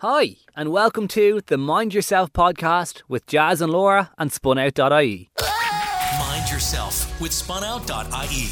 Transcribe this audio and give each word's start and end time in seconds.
Hi, 0.00 0.36
and 0.54 0.72
welcome 0.72 1.08
to 1.08 1.40
the 1.46 1.56
Mind 1.56 1.94
Yourself 1.94 2.30
podcast 2.30 3.00
with 3.08 3.26
Jazz 3.26 3.62
and 3.62 3.72
Laura 3.72 4.10
and 4.18 4.30
spunout.ie. 4.30 5.30
Mind 6.18 6.50
Yourself 6.50 7.18
with 7.18 7.32
spunout.ie. 7.32 8.50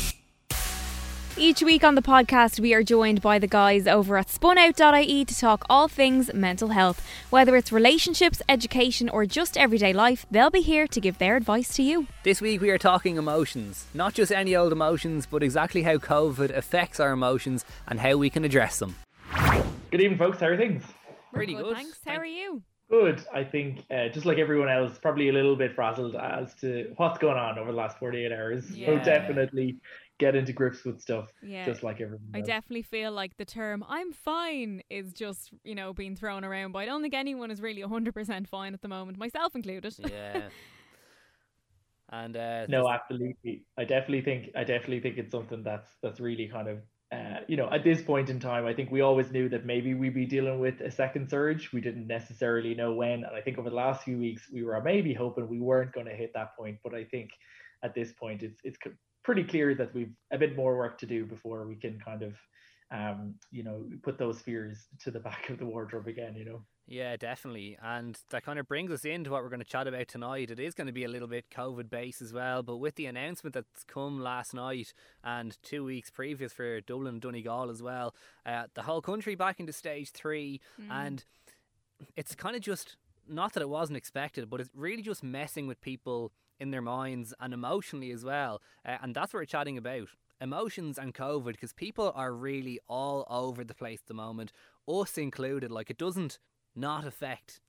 Each 1.37 1.62
week 1.62 1.85
on 1.85 1.96
the 1.96 2.01
podcast, 2.01 2.61
we 2.61 2.72
are 2.72 2.83
joined 2.83 3.21
by 3.21 3.38
the 3.38 3.46
guys 3.46 3.87
over 3.87 4.17
at 4.17 4.29
spunout.ie 4.29 5.25
to 5.27 5.38
talk 5.38 5.67
all 5.69 5.87
things 5.87 6.33
mental 6.33 6.69
health. 6.69 7.07
Whether 7.29 7.57
it's 7.57 7.71
relationships, 7.71 8.41
education, 8.49 9.11
or 9.11 9.27
just 9.27 9.59
everyday 9.59 9.93
life, 9.93 10.25
they'll 10.31 10.49
be 10.49 10.63
here 10.63 10.87
to 10.87 10.99
give 10.99 11.19
their 11.19 11.37
advice 11.37 11.75
to 11.75 11.83
you. 11.83 12.07
This 12.23 12.41
week 12.41 12.63
we 12.63 12.71
are 12.71 12.79
talking 12.79 13.19
emotions. 13.19 13.85
Not 13.93 14.15
just 14.15 14.33
any 14.33 14.57
old 14.57 14.73
emotions, 14.73 15.27
but 15.31 15.43
exactly 15.43 15.83
how 15.83 15.99
COVID 15.99 16.57
affects 16.57 17.01
our 17.01 17.13
emotions 17.13 17.67
and 17.87 18.01
how 18.01 18.17
we 18.17 18.31
can 18.31 18.47
address 18.47 18.79
them. 18.79 18.97
Good 19.91 20.01
evening, 20.01 20.19
folks. 20.19 20.41
How 20.41 20.47
are 20.47 20.57
things? 20.57 20.83
Pretty 21.35 21.55
good. 21.55 21.75
Thanks. 21.75 21.98
How 22.07 22.16
are 22.16 22.25
you? 22.25 22.62
Good. 22.91 23.25
I 23.32 23.45
think, 23.45 23.80
uh, 23.91 24.09
just 24.09 24.27
like 24.27 24.38
everyone 24.38 24.69
else, 24.69 24.98
probably 24.98 25.29
a 25.30 25.33
little 25.33 25.57
bit 25.57 25.74
frazzled 25.74 26.16
as 26.16 26.55
to 26.57 26.93
what's 26.97 27.19
going 27.19 27.38
on 27.38 27.59
over 27.59 27.70
the 27.70 27.77
last 27.77 27.98
48 27.98 28.30
hours. 28.30 28.69
So 28.69 28.74
Yeah. 28.77 29.05
definitely 29.05 29.79
get 30.19 30.37
into 30.37 30.52
grips 30.52 30.84
with 30.84 31.01
stuff, 31.01 31.33
Yeah. 31.43 31.66
just 31.66 31.83
like 31.83 32.01
everyone 32.01 32.20
I 32.34 32.41
definitely 32.41 32.83
feel 32.83 33.10
like 33.10 33.37
the 33.37 33.45
term 33.45 33.84
I'm 33.88 34.12
fine 34.12 34.83
is 34.91 35.12
just, 35.12 35.52
you 35.65 35.74
know, 35.74 35.93
being 35.93 36.15
thrown 36.15 36.45
around, 36.45 36.73
but 36.73 36.80
I 36.80 36.87
don't 36.87 37.02
think 37.02 37.15
anyone 37.15 37.51
is 37.51 37.60
really 37.60 37.82
100% 37.82 38.48
fine 38.48 38.74
at 38.74 38.82
the 38.82 38.88
moment, 38.88 39.19
myself 39.19 39.57
included. 39.57 39.95
Yeah. 39.98 40.51
And 42.10 42.37
uh, 42.37 42.66
no, 42.69 42.88
absolutely. 42.88 43.65
I 43.77 43.85
definitely 43.85 44.21
think 44.21 44.51
I 44.55 44.62
definitely 44.62 45.01
think 45.01 45.16
it's 45.19 45.32
something 45.32 45.62
that's 45.62 45.91
that's 46.02 46.21
really 46.21 46.46
kind 46.46 46.69
of 46.69 46.79
uh, 47.13 47.41
you 47.49 47.57
know 47.57 47.69
at 47.71 47.85
this 47.85 48.03
point 48.03 48.31
in 48.31 48.41
time. 48.41 48.67
I 48.67 48.75
think 48.75 48.91
we 48.91 49.01
always 49.01 49.31
knew 49.31 49.49
that 49.51 49.65
maybe 49.65 49.95
we'd 49.95 50.15
be 50.15 50.27
dealing 50.27 50.59
with 50.59 50.81
a 50.81 50.91
second 50.91 51.29
surge. 51.29 51.73
We 51.73 51.80
didn't 51.80 52.07
necessarily 52.07 52.75
know 52.75 52.93
when, 52.93 53.25
and 53.25 53.37
I 53.37 53.41
think 53.41 53.59
over 53.59 53.71
the 53.71 53.77
last 53.77 54.03
few 54.03 54.19
weeks 54.19 54.49
we 54.53 54.65
were 54.65 54.80
maybe 54.83 55.15
hoping 55.15 55.49
we 55.49 55.61
weren't 55.61 55.93
going 55.93 56.07
to 56.07 56.15
hit 56.15 56.33
that 56.35 56.57
point. 56.57 56.79
But 56.83 56.95
I 56.95 57.05
think 57.05 57.30
at 57.83 57.95
this 57.95 58.13
point 58.13 58.43
it's 58.43 58.61
it's 58.65 58.79
pretty 59.23 59.45
clear 59.45 59.74
that 59.74 59.95
we've 59.95 60.15
a 60.33 60.38
bit 60.38 60.57
more 60.57 60.77
work 60.77 60.99
to 60.99 61.07
do 61.07 61.24
before 61.24 61.66
we 61.66 61.77
can 61.77 61.99
kind 62.01 62.23
of 62.23 62.35
um 62.91 63.35
you 63.51 63.63
know 63.63 63.87
put 64.03 64.19
those 64.19 64.41
fears 64.41 64.87
to 65.00 65.11
the 65.11 65.21
back 65.28 65.50
of 65.50 65.59
the 65.59 65.66
wardrobe 65.66 66.06
again. 66.06 66.34
You 66.37 66.44
know. 66.44 66.65
Yeah, 66.87 67.16
definitely. 67.16 67.78
And 67.82 68.19
that 68.28 68.44
kind 68.44 68.59
of 68.59 68.69
brings 68.69 68.91
us 68.91 69.06
into 69.06 69.31
what 69.31 69.43
we're 69.43 69.49
going 69.49 69.60
to 69.60 69.66
chat 69.66 69.87
about 69.87 70.06
tonight. 70.06 70.50
It 70.50 70.60
is 70.60 70.75
going 70.75 70.87
to 70.87 70.93
be 70.93 71.04
a 71.04 71.09
little 71.09 71.28
bit 71.28 71.49
COVID 71.50 71.88
based 71.88 72.21
as 72.21 72.32
well, 72.32 72.62
but 72.62 72.77
with 72.77 72.97
the 72.97 73.06
announcement 73.06 73.54
that's 73.54 73.84
come 73.84 74.21
last 74.21 74.53
night 74.53 74.93
and 75.22 75.56
two 75.62 75.82
weeks 75.82 76.10
previous 76.10 76.53
for 76.53 76.82
Dublin 76.82 77.15
and 77.15 77.22
Donegal 77.22 77.71
as 77.71 77.82
well, 77.82 78.15
uh, 78.44 78.65
the 78.75 78.82
whole 78.82 79.00
country 79.00 79.34
back 79.34 79.60
into 79.60 79.72
stage 79.72 80.10
three. 80.10 80.60
And 80.91 81.25
it's 82.16 82.34
kind 82.34 82.55
of 82.55 82.60
just 82.60 82.97
not 83.27 83.55
that 83.55 83.62
it 83.62 83.71
wasn't 83.71 83.97
expected, 83.97 84.50
but 84.50 84.60
it's 84.60 84.71
really 84.75 85.03
just 85.03 85.22
messing 85.22 85.66
with 85.66 85.81
people 85.81 86.32
in 86.60 86.71
their 86.71 86.82
minds 86.82 87.32
and 87.41 87.55
emotionally 87.55 88.10
as 88.10 88.25
well. 88.25 88.60
Uh, 88.84 88.99
and 89.03 89.15
that's 89.15 89.32
what 89.32 89.41
we're 89.41 89.47
chatting 89.47 89.78
about 89.78 90.09
emotions 90.41 90.99
and 90.99 91.15
COVID 91.15 91.53
because 91.53 91.72
people 91.72 92.12
are 92.15 92.32
really 92.32 92.78
all 92.88 93.27
over 93.31 93.65
the 93.65 93.75
place 93.75 94.00
at 94.00 94.06
the 94.06 94.15
moment, 94.15 94.53
us 94.87 95.16
included. 95.16 95.71
Like, 95.71 95.88
it 95.88 95.97
doesn't 95.97 96.38
not 96.77 97.06
affect 97.06 97.61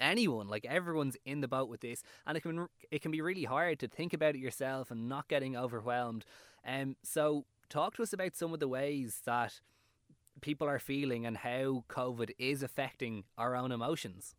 anyone 0.00 0.48
like 0.48 0.64
everyone's 0.64 1.16
in 1.24 1.40
the 1.40 1.48
boat 1.48 1.68
with 1.68 1.80
this 1.80 2.02
and 2.26 2.36
it 2.36 2.40
can 2.40 2.66
it 2.90 3.00
can 3.02 3.12
be 3.12 3.20
really 3.20 3.44
hard 3.44 3.78
to 3.78 3.86
think 3.86 4.12
about 4.12 4.34
it 4.34 4.40
yourself 4.40 4.90
and 4.90 5.08
not 5.08 5.28
getting 5.28 5.56
overwhelmed. 5.56 6.24
Um 6.66 6.96
so 7.02 7.44
talk 7.68 7.96
to 7.96 8.02
us 8.02 8.12
about 8.12 8.34
some 8.34 8.52
of 8.52 8.60
the 8.60 8.68
ways 8.68 9.20
that 9.24 9.60
people 10.40 10.68
are 10.68 10.78
feeling 10.78 11.24
and 11.24 11.36
how 11.36 11.84
covid 11.88 12.30
is 12.38 12.62
affecting 12.62 13.24
our 13.38 13.54
own 13.54 13.70
emotions. 13.70 14.34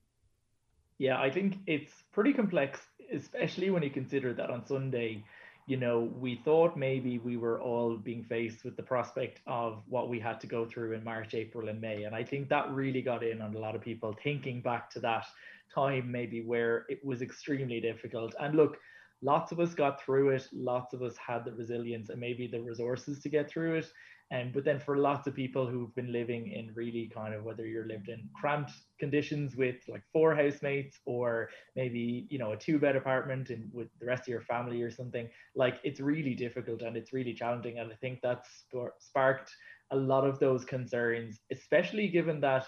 Yeah, 0.97 1.19
I 1.19 1.29
think 1.31 1.57
it's 1.65 1.91
pretty 2.11 2.33
complex, 2.33 2.79
especially 3.11 3.69
when 3.69 3.83
you 3.83 3.89
consider 3.89 4.33
that 4.33 4.49
on 4.49 4.65
Sunday, 4.65 5.23
you 5.65 5.77
know, 5.77 6.11
we 6.19 6.41
thought 6.43 6.75
maybe 6.75 7.19
we 7.19 7.37
were 7.37 7.61
all 7.61 7.95
being 7.95 8.23
faced 8.23 8.65
with 8.65 8.75
the 8.75 8.83
prospect 8.83 9.39
of 9.47 9.81
what 9.87 10.09
we 10.09 10.19
had 10.19 10.39
to 10.41 10.47
go 10.47 10.65
through 10.65 10.91
in 10.91 11.03
March, 11.03 11.33
April, 11.33 11.69
and 11.69 11.79
May. 11.79 12.03
And 12.03 12.13
I 12.15 12.23
think 12.23 12.49
that 12.49 12.69
really 12.71 13.01
got 13.01 13.23
in 13.23 13.41
on 13.41 13.55
a 13.55 13.59
lot 13.59 13.75
of 13.75 13.81
people 13.81 14.15
thinking 14.23 14.61
back 14.61 14.89
to 14.91 14.99
that 15.01 15.25
time, 15.73 16.11
maybe 16.11 16.41
where 16.41 16.85
it 16.89 17.03
was 17.03 17.21
extremely 17.21 17.79
difficult. 17.79 18.35
And 18.39 18.55
look, 18.55 18.77
lots 19.23 19.51
of 19.51 19.59
us 19.59 19.73
got 19.73 20.01
through 20.01 20.29
it, 20.29 20.47
lots 20.51 20.93
of 20.93 21.01
us 21.01 21.15
had 21.17 21.45
the 21.45 21.53
resilience 21.53 22.09
and 22.09 22.19
maybe 22.19 22.45
the 22.45 22.61
resources 22.61 23.19
to 23.21 23.29
get 23.29 23.49
through 23.49 23.75
it. 23.75 23.87
And 24.31 24.51
but 24.51 24.65
then 24.65 24.79
for 24.79 24.97
lots 24.97 25.27
of 25.27 25.35
people 25.35 25.67
who've 25.67 25.93
been 25.95 26.11
living 26.11 26.51
in 26.51 26.73
really 26.73 27.11
kind 27.13 27.33
of 27.33 27.43
whether 27.43 27.65
you're 27.65 27.87
lived 27.87 28.09
in 28.09 28.27
cramped 28.33 28.71
conditions 28.99 29.55
with 29.55 29.75
like 29.87 30.01
four 30.11 30.35
housemates 30.35 30.99
or 31.05 31.49
maybe 31.75 32.25
you 32.29 32.39
know 32.39 32.53
a 32.53 32.57
two 32.57 32.79
bed 32.79 32.95
apartment 32.95 33.49
and 33.49 33.69
with 33.73 33.89
the 33.99 34.05
rest 34.05 34.23
of 34.23 34.29
your 34.29 34.41
family 34.41 34.81
or 34.81 34.91
something, 34.91 35.29
like 35.55 35.79
it's 35.83 35.99
really 35.99 36.33
difficult 36.33 36.81
and 36.81 36.97
it's 36.97 37.13
really 37.13 37.33
challenging. 37.33 37.77
And 37.79 37.91
I 37.91 37.95
think 37.95 38.19
that's 38.21 38.49
spar- 38.67 38.95
sparked 38.99 39.51
a 39.91 39.95
lot 39.95 40.25
of 40.25 40.39
those 40.39 40.65
concerns, 40.65 41.39
especially 41.51 42.07
given 42.07 42.41
that 42.41 42.65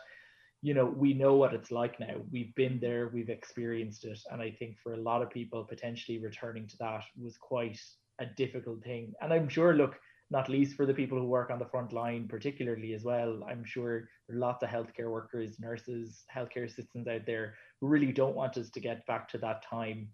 you 0.62 0.74
know 0.74 0.86
we 0.86 1.14
know 1.14 1.36
what 1.36 1.54
it's 1.54 1.72
like 1.72 2.00
now. 2.00 2.16
We've 2.32 2.54
been 2.56 2.80
there 2.80 3.10
we've 3.14 3.30
experienced 3.30 4.06
it 4.06 4.20
and 4.32 4.42
i 4.42 4.52
think 4.52 4.78
for 4.80 4.94
a 4.94 5.02
lot 5.10 5.22
of 5.22 5.30
people 5.30 5.64
potentially 5.64 6.20
returning 6.20 6.68
to 6.68 6.78
that 6.78 7.04
was 7.22 7.38
quite 7.38 7.80
a 8.20 8.26
difficult 8.26 8.84
thing. 8.84 9.14
And 9.22 9.34
i'm 9.34 9.50
sure 9.50 9.74
look 9.74 9.96
not 10.32 10.50
least 10.50 10.76
for 10.76 10.88
the 10.88 10.94
people 10.94 11.20
who 11.20 11.28
work 11.28 11.52
on 11.52 11.60
the 11.60 11.68
front 11.68 11.94
line 11.94 12.28
particularly 12.28 12.94
as 12.94 13.04
well 13.04 13.44
i'm 13.48 13.64
sure 13.64 14.10
there 14.28 14.36
are 14.36 14.40
lots 14.40 14.64
of 14.64 14.70
healthcare 14.70 15.12
workers 15.12 15.60
nurses 15.60 16.24
healthcare 16.36 16.66
assistants 16.66 17.08
out 17.08 17.26
there 17.28 17.54
who 17.80 17.88
really 17.88 18.12
don't 18.12 18.36
want 18.36 18.58
us 18.58 18.72
to 18.72 18.80
get 18.80 19.06
back 19.06 19.30
to 19.30 19.38
that 19.38 19.64
time 19.70 20.10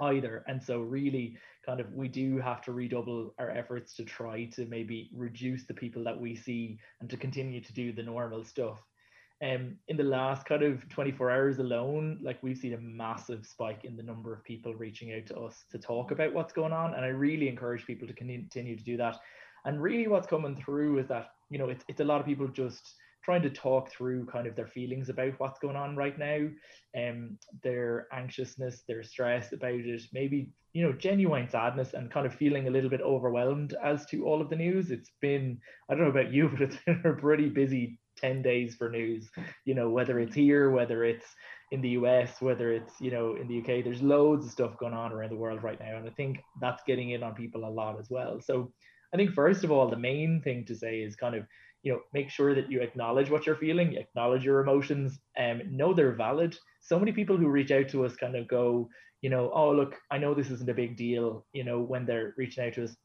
either. 0.00 0.44
And 0.46 0.62
so 0.62 0.80
really 0.80 1.36
kind 1.64 1.80
of 1.80 1.92
we 1.92 2.08
do 2.08 2.38
have 2.38 2.62
to 2.62 2.72
redouble 2.72 3.34
our 3.38 3.50
efforts 3.50 3.94
to 3.96 4.04
try 4.04 4.44
to 4.54 4.66
maybe 4.66 5.10
reduce 5.14 5.64
the 5.64 5.74
people 5.74 6.04
that 6.04 6.18
we 6.18 6.34
see 6.34 6.78
and 7.00 7.10
to 7.10 7.16
continue 7.16 7.60
to 7.60 7.72
do 7.72 7.92
the 7.92 8.02
normal 8.02 8.44
stuff 8.44 8.82
um, 9.42 9.76
in 9.86 9.96
the 9.96 10.02
last 10.02 10.46
kind 10.46 10.62
of 10.62 10.88
24 10.88 11.30
hours 11.30 11.58
alone, 11.58 12.18
like 12.22 12.42
we've 12.42 12.58
seen 12.58 12.74
a 12.74 12.78
massive 12.78 13.46
spike 13.46 13.84
in 13.84 13.96
the 13.96 14.02
number 14.02 14.32
of 14.32 14.42
people 14.42 14.74
reaching 14.74 15.12
out 15.12 15.26
to 15.26 15.38
us 15.38 15.64
to 15.70 15.78
talk 15.78 16.10
about 16.10 16.34
what's 16.34 16.52
going 16.52 16.72
on. 16.72 16.94
And 16.94 17.04
I 17.04 17.08
really 17.08 17.48
encourage 17.48 17.86
people 17.86 18.08
to 18.08 18.14
continue 18.14 18.76
to 18.76 18.84
do 18.84 18.96
that. 18.96 19.16
And 19.64 19.80
really, 19.80 20.08
what's 20.08 20.26
coming 20.26 20.56
through 20.56 20.98
is 20.98 21.08
that, 21.08 21.30
you 21.50 21.58
know, 21.58 21.68
it's, 21.68 21.84
it's 21.88 22.00
a 22.00 22.04
lot 22.04 22.20
of 22.20 22.26
people 22.26 22.48
just 22.48 22.94
trying 23.24 23.42
to 23.42 23.50
talk 23.50 23.90
through 23.90 24.24
kind 24.26 24.46
of 24.46 24.56
their 24.56 24.66
feelings 24.66 25.08
about 25.08 25.38
what's 25.38 25.58
going 25.58 25.76
on 25.76 25.94
right 25.94 26.18
now, 26.18 26.48
um, 26.96 27.36
their 27.62 28.06
anxiousness, 28.12 28.82
their 28.88 29.02
stress 29.02 29.52
about 29.52 29.74
it, 29.74 30.02
maybe, 30.12 30.50
you 30.72 30.82
know, 30.82 30.92
genuine 30.92 31.48
sadness 31.48 31.94
and 31.94 32.10
kind 32.10 32.26
of 32.26 32.34
feeling 32.34 32.66
a 32.66 32.70
little 32.70 32.90
bit 32.90 33.02
overwhelmed 33.02 33.74
as 33.84 34.06
to 34.06 34.24
all 34.24 34.40
of 34.40 34.48
the 34.48 34.56
news. 34.56 34.90
It's 34.90 35.10
been, 35.20 35.60
I 35.88 35.94
don't 35.94 36.04
know 36.04 36.10
about 36.10 36.32
you, 36.32 36.48
but 36.52 36.62
it's 36.62 36.78
been 36.86 37.02
a 37.04 37.12
pretty 37.12 37.48
busy 37.48 37.98
10 38.20 38.42
days 38.42 38.74
for 38.74 38.88
news 38.88 39.28
you 39.64 39.74
know 39.74 39.88
whether 39.88 40.18
it's 40.18 40.34
here 40.34 40.70
whether 40.70 41.04
it's 41.04 41.26
in 41.70 41.80
the 41.80 41.90
us 41.90 42.40
whether 42.40 42.72
it's 42.72 43.00
you 43.00 43.10
know 43.10 43.36
in 43.36 43.46
the 43.46 43.58
uk 43.58 43.84
there's 43.84 44.02
loads 44.02 44.46
of 44.46 44.52
stuff 44.52 44.78
going 44.78 44.94
on 44.94 45.12
around 45.12 45.30
the 45.30 45.36
world 45.36 45.62
right 45.62 45.80
now 45.80 45.96
and 45.96 46.06
i 46.06 46.10
think 46.10 46.40
that's 46.60 46.82
getting 46.86 47.10
in 47.10 47.22
on 47.22 47.34
people 47.34 47.64
a 47.64 47.70
lot 47.70 47.98
as 47.98 48.08
well. 48.10 48.40
So 48.40 48.72
i 49.12 49.16
think 49.16 49.32
first 49.32 49.64
of 49.64 49.70
all 49.70 49.88
the 49.88 49.96
main 49.96 50.40
thing 50.42 50.64
to 50.66 50.74
say 50.74 51.00
is 51.00 51.16
kind 51.16 51.34
of 51.34 51.44
you 51.82 51.92
know 51.92 52.00
make 52.12 52.30
sure 52.30 52.54
that 52.54 52.70
you 52.70 52.80
acknowledge 52.80 53.30
what 53.30 53.46
you're 53.46 53.56
feeling 53.56 53.94
acknowledge 53.94 54.44
your 54.44 54.60
emotions 54.60 55.18
and 55.36 55.62
um, 55.62 55.76
know 55.76 55.94
they're 55.94 56.12
valid. 56.12 56.56
So 56.80 56.98
many 56.98 57.12
people 57.12 57.36
who 57.36 57.48
reach 57.48 57.70
out 57.70 57.88
to 57.90 58.04
us 58.04 58.16
kind 58.16 58.36
of 58.36 58.48
go 58.48 58.88
you 59.20 59.30
know 59.30 59.50
oh 59.54 59.70
look 59.72 59.96
i 60.10 60.18
know 60.18 60.34
this 60.34 60.50
isn't 60.50 60.70
a 60.70 60.74
big 60.74 60.96
deal 60.96 61.44
you 61.52 61.64
know 61.64 61.80
when 61.80 62.06
they're 62.06 62.34
reaching 62.36 62.64
out 62.64 62.74
to 62.74 62.84
us. 62.84 62.96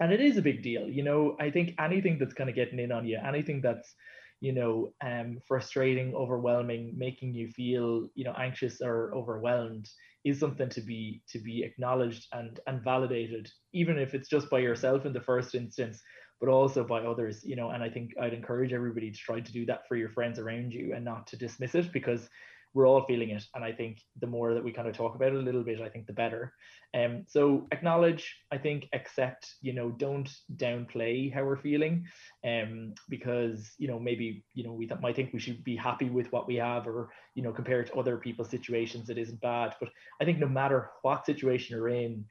And 0.00 0.12
it 0.12 0.20
is 0.20 0.38
a 0.38 0.42
big 0.42 0.62
deal 0.62 0.88
you 0.88 1.02
know. 1.02 1.36
I 1.38 1.50
think 1.50 1.74
anything 1.78 2.18
that's 2.18 2.34
kind 2.34 2.50
of 2.50 2.56
getting 2.56 2.78
in 2.78 2.92
on 2.92 3.06
you 3.06 3.18
anything 3.24 3.60
that's 3.60 3.94
you 4.40 4.52
know 4.52 4.92
um 5.04 5.38
frustrating 5.46 6.14
overwhelming 6.14 6.92
making 6.96 7.34
you 7.34 7.48
feel 7.48 8.08
you 8.14 8.24
know 8.24 8.34
anxious 8.38 8.80
or 8.80 9.12
overwhelmed 9.14 9.88
is 10.24 10.38
something 10.38 10.68
to 10.68 10.80
be 10.80 11.22
to 11.28 11.38
be 11.38 11.62
acknowledged 11.62 12.26
and 12.32 12.60
and 12.66 12.82
validated 12.82 13.48
even 13.72 13.98
if 13.98 14.14
it's 14.14 14.28
just 14.28 14.50
by 14.50 14.58
yourself 14.58 15.06
in 15.06 15.12
the 15.12 15.20
first 15.20 15.54
instance 15.54 16.02
but 16.40 16.48
also 16.48 16.82
by 16.82 17.00
others 17.00 17.42
you 17.44 17.54
know 17.54 17.70
and 17.70 17.82
i 17.82 17.88
think 17.88 18.12
i'd 18.22 18.34
encourage 18.34 18.72
everybody 18.72 19.10
to 19.10 19.18
try 19.18 19.40
to 19.40 19.52
do 19.52 19.66
that 19.66 19.86
for 19.86 19.96
your 19.96 20.08
friends 20.08 20.38
around 20.38 20.72
you 20.72 20.94
and 20.94 21.04
not 21.04 21.26
to 21.26 21.36
dismiss 21.36 21.74
it 21.74 21.92
because 21.92 22.28
we're 22.74 22.86
all 22.86 23.04
feeling 23.04 23.30
it. 23.30 23.44
And 23.54 23.64
i 23.64 23.72
think 23.72 23.98
the 24.20 24.26
more 24.26 24.54
that 24.54 24.64
we 24.64 24.72
kind 24.72 24.88
of 24.88 24.96
talk 24.96 25.14
about 25.14 25.28
it 25.28 25.34
a 25.34 25.38
little 25.38 25.62
bit 25.62 25.80
i 25.80 25.88
think 25.88 26.06
the 26.06 26.12
better. 26.12 26.52
Um 26.94 27.24
so 27.28 27.66
acknowledge 27.72 28.36
i 28.50 28.58
think 28.58 28.88
accept 28.92 29.54
you 29.60 29.72
know 29.72 29.90
don't 29.90 30.30
downplay 30.56 31.32
how 31.32 31.44
we're 31.44 31.56
feeling 31.56 32.06
um 32.44 32.94
because 33.08 33.72
you 33.78 33.88
know 33.88 33.98
maybe 33.98 34.44
you 34.54 34.64
know 34.64 34.72
we 34.72 34.86
th- 34.86 35.00
might 35.00 35.16
think 35.16 35.32
we 35.32 35.40
should 35.40 35.62
be 35.64 35.76
happy 35.76 36.10
with 36.10 36.30
what 36.32 36.46
we 36.46 36.56
have 36.56 36.86
or 36.86 37.10
you 37.34 37.42
know 37.42 37.52
compared 37.52 37.86
to 37.86 37.94
other 37.94 38.16
people's 38.16 38.50
situations 38.50 39.08
it 39.10 39.18
isn't 39.18 39.40
bad. 39.40 39.74
But 39.80 39.90
i 40.20 40.24
think 40.24 40.38
no 40.38 40.48
matter 40.48 40.90
what 41.02 41.26
situation 41.26 41.76
you're 41.76 41.88
in 41.88 42.24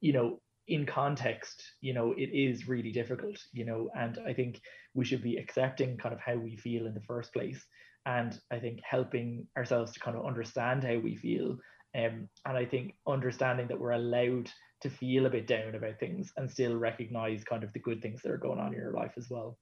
you 0.00 0.12
know 0.12 0.40
in 0.68 0.86
context 0.86 1.62
you 1.80 1.94
know 1.94 2.12
it 2.12 2.30
is 2.32 2.68
really 2.68 2.92
difficult 2.92 3.36
you 3.52 3.64
know 3.64 3.88
and 3.96 4.18
i 4.26 4.32
think 4.32 4.60
we 4.94 5.04
should 5.04 5.22
be 5.22 5.36
accepting 5.36 5.96
kind 5.96 6.14
of 6.14 6.20
how 6.20 6.36
we 6.36 6.56
feel 6.56 6.86
in 6.86 6.94
the 6.94 7.00
first 7.00 7.32
place 7.32 7.66
and 8.08 8.40
I 8.50 8.58
think 8.58 8.80
helping 8.82 9.46
ourselves 9.56 9.92
to 9.92 10.00
kind 10.00 10.16
of 10.16 10.24
understand 10.24 10.82
how 10.82 10.98
we 10.98 11.14
feel. 11.14 11.58
Um, 11.94 12.28
and 12.46 12.56
I 12.56 12.64
think 12.64 12.94
understanding 13.06 13.68
that 13.68 13.78
we're 13.78 13.92
allowed 13.92 14.50
to 14.80 14.90
feel 14.90 15.26
a 15.26 15.30
bit 15.30 15.46
down 15.46 15.74
about 15.74 15.98
things 16.00 16.32
and 16.36 16.50
still 16.50 16.76
recognize 16.76 17.44
kind 17.44 17.64
of 17.64 17.72
the 17.74 17.80
good 17.80 18.00
things 18.00 18.22
that 18.22 18.30
are 18.30 18.38
going 18.38 18.60
on 18.60 18.68
in 18.68 18.80
your 18.80 18.92
life 18.92 19.12
as 19.18 19.28
well. 19.28 19.58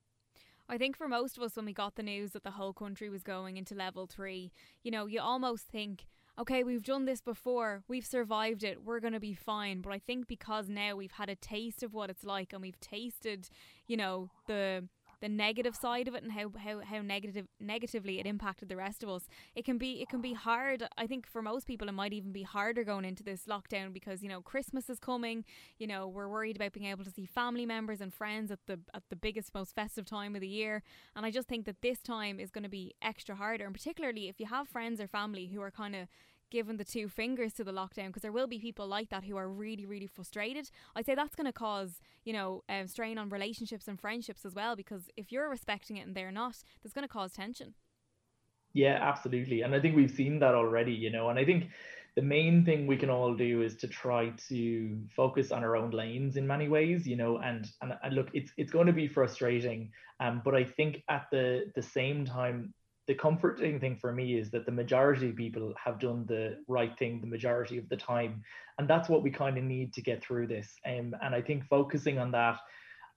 I 0.68 0.78
think 0.78 0.96
for 0.96 1.08
most 1.08 1.36
of 1.36 1.42
us, 1.42 1.56
when 1.56 1.64
we 1.64 1.72
got 1.72 1.96
the 1.96 2.02
news 2.04 2.32
that 2.32 2.44
the 2.44 2.52
whole 2.52 2.72
country 2.72 3.08
was 3.08 3.22
going 3.22 3.56
into 3.56 3.74
level 3.74 4.06
three, 4.06 4.52
you 4.82 4.92
know, 4.92 5.06
you 5.06 5.20
almost 5.20 5.66
think, 5.66 6.06
okay, 6.38 6.64
we've 6.64 6.82
done 6.82 7.04
this 7.06 7.20
before, 7.20 7.82
we've 7.88 8.06
survived 8.06 8.62
it, 8.62 8.84
we're 8.84 9.00
going 9.00 9.12
to 9.12 9.20
be 9.20 9.34
fine. 9.34 9.80
But 9.80 9.92
I 9.92 9.98
think 9.98 10.26
because 10.26 10.68
now 10.68 10.96
we've 10.96 11.12
had 11.12 11.28
a 11.28 11.34
taste 11.34 11.82
of 11.82 11.94
what 11.94 12.10
it's 12.10 12.24
like 12.24 12.52
and 12.52 12.60
we've 12.60 12.80
tasted, 12.80 13.48
you 13.86 13.96
know, 13.96 14.30
the 14.46 14.84
the 15.20 15.28
negative 15.28 15.74
side 15.74 16.08
of 16.08 16.14
it 16.14 16.22
and 16.22 16.32
how, 16.32 16.50
how, 16.58 16.80
how 16.80 17.00
negative 17.00 17.46
negatively 17.60 18.20
it 18.20 18.26
impacted 18.26 18.68
the 18.68 18.76
rest 18.76 19.02
of 19.02 19.08
us. 19.08 19.28
It 19.54 19.64
can 19.64 19.78
be 19.78 20.02
it 20.02 20.08
can 20.08 20.20
be 20.20 20.34
hard. 20.34 20.86
I 20.96 21.06
think 21.06 21.26
for 21.26 21.42
most 21.42 21.66
people 21.66 21.88
it 21.88 21.92
might 21.92 22.12
even 22.12 22.32
be 22.32 22.42
harder 22.42 22.84
going 22.84 23.04
into 23.04 23.22
this 23.22 23.44
lockdown 23.44 23.92
because, 23.92 24.22
you 24.22 24.28
know, 24.28 24.40
Christmas 24.40 24.90
is 24.90 24.98
coming, 24.98 25.44
you 25.78 25.86
know, 25.86 26.06
we're 26.06 26.28
worried 26.28 26.56
about 26.56 26.72
being 26.72 26.86
able 26.86 27.04
to 27.04 27.10
see 27.10 27.26
family 27.26 27.66
members 27.66 28.00
and 28.00 28.12
friends 28.12 28.50
at 28.50 28.60
the 28.66 28.78
at 28.94 29.02
the 29.10 29.16
biggest, 29.16 29.54
most 29.54 29.74
festive 29.74 30.06
time 30.06 30.34
of 30.34 30.40
the 30.40 30.48
year. 30.48 30.82
And 31.14 31.24
I 31.24 31.30
just 31.30 31.48
think 31.48 31.66
that 31.66 31.82
this 31.82 32.00
time 32.00 32.38
is 32.38 32.50
going 32.50 32.64
to 32.64 32.70
be 32.70 32.94
extra 33.02 33.34
harder. 33.34 33.64
And 33.64 33.74
particularly 33.74 34.28
if 34.28 34.38
you 34.40 34.46
have 34.46 34.68
friends 34.68 35.00
or 35.00 35.06
family 35.06 35.46
who 35.46 35.62
are 35.62 35.70
kind 35.70 35.96
of 35.96 36.08
given 36.50 36.76
the 36.76 36.84
two 36.84 37.08
fingers 37.08 37.52
to 37.54 37.64
the 37.64 37.72
lockdown 37.72 38.08
because 38.08 38.22
there 38.22 38.32
will 38.32 38.46
be 38.46 38.58
people 38.58 38.86
like 38.86 39.10
that 39.10 39.24
who 39.24 39.36
are 39.36 39.48
really 39.48 39.86
really 39.86 40.06
frustrated. 40.06 40.70
I'd 40.94 41.06
say 41.06 41.14
that's 41.14 41.34
going 41.34 41.46
to 41.46 41.52
cause 41.52 42.00
you 42.24 42.32
know 42.32 42.62
um, 42.68 42.86
strain 42.86 43.18
on 43.18 43.28
relationships 43.28 43.88
and 43.88 44.00
friendships 44.00 44.44
as 44.44 44.54
well 44.54 44.76
because 44.76 45.10
if 45.16 45.32
you're 45.32 45.48
respecting 45.48 45.96
it 45.96 46.06
and 46.06 46.14
they're 46.14 46.32
not 46.32 46.56
there's 46.82 46.92
going 46.92 47.06
to 47.06 47.12
cause 47.12 47.32
tension. 47.32 47.74
Yeah 48.72 48.98
absolutely. 49.00 49.62
And 49.62 49.74
i 49.74 49.80
think 49.80 49.96
we've 49.96 50.10
seen 50.10 50.38
that 50.40 50.54
already 50.54 50.92
you 50.92 51.10
know 51.10 51.30
and 51.30 51.38
i 51.38 51.44
think 51.44 51.68
the 52.16 52.22
main 52.22 52.64
thing 52.64 52.86
we 52.86 52.96
can 52.96 53.10
all 53.10 53.34
do 53.34 53.60
is 53.60 53.76
to 53.76 53.86
try 53.86 54.32
to 54.48 54.98
focus 55.14 55.52
on 55.52 55.62
our 55.62 55.76
own 55.76 55.90
lanes 55.90 56.36
in 56.36 56.46
many 56.46 56.66
ways 56.66 57.06
you 57.06 57.14
know 57.14 57.38
and 57.38 57.68
and, 57.82 57.92
and 58.02 58.14
look 58.14 58.28
it's 58.32 58.50
it's 58.56 58.72
going 58.72 58.86
to 58.86 58.92
be 58.92 59.06
frustrating 59.06 59.90
um 60.20 60.40
but 60.44 60.54
i 60.54 60.64
think 60.64 61.02
at 61.08 61.26
the 61.30 61.70
the 61.74 61.82
same 61.82 62.24
time 62.24 62.72
the 63.06 63.14
comforting 63.14 63.78
thing 63.78 63.96
for 63.96 64.12
me 64.12 64.38
is 64.38 64.50
that 64.50 64.66
the 64.66 64.72
majority 64.72 65.30
of 65.30 65.36
people 65.36 65.72
have 65.82 66.00
done 66.00 66.24
the 66.26 66.58
right 66.66 66.96
thing 66.98 67.20
the 67.20 67.26
majority 67.26 67.78
of 67.78 67.88
the 67.88 67.96
time. 67.96 68.42
And 68.78 68.88
that's 68.88 69.08
what 69.08 69.22
we 69.22 69.30
kind 69.30 69.56
of 69.56 69.64
need 69.64 69.92
to 69.94 70.02
get 70.02 70.22
through 70.22 70.48
this. 70.48 70.74
Um, 70.86 71.14
and 71.22 71.34
i 71.34 71.40
think 71.40 71.64
focusing 71.68 72.18
on 72.18 72.30
that 72.32 72.58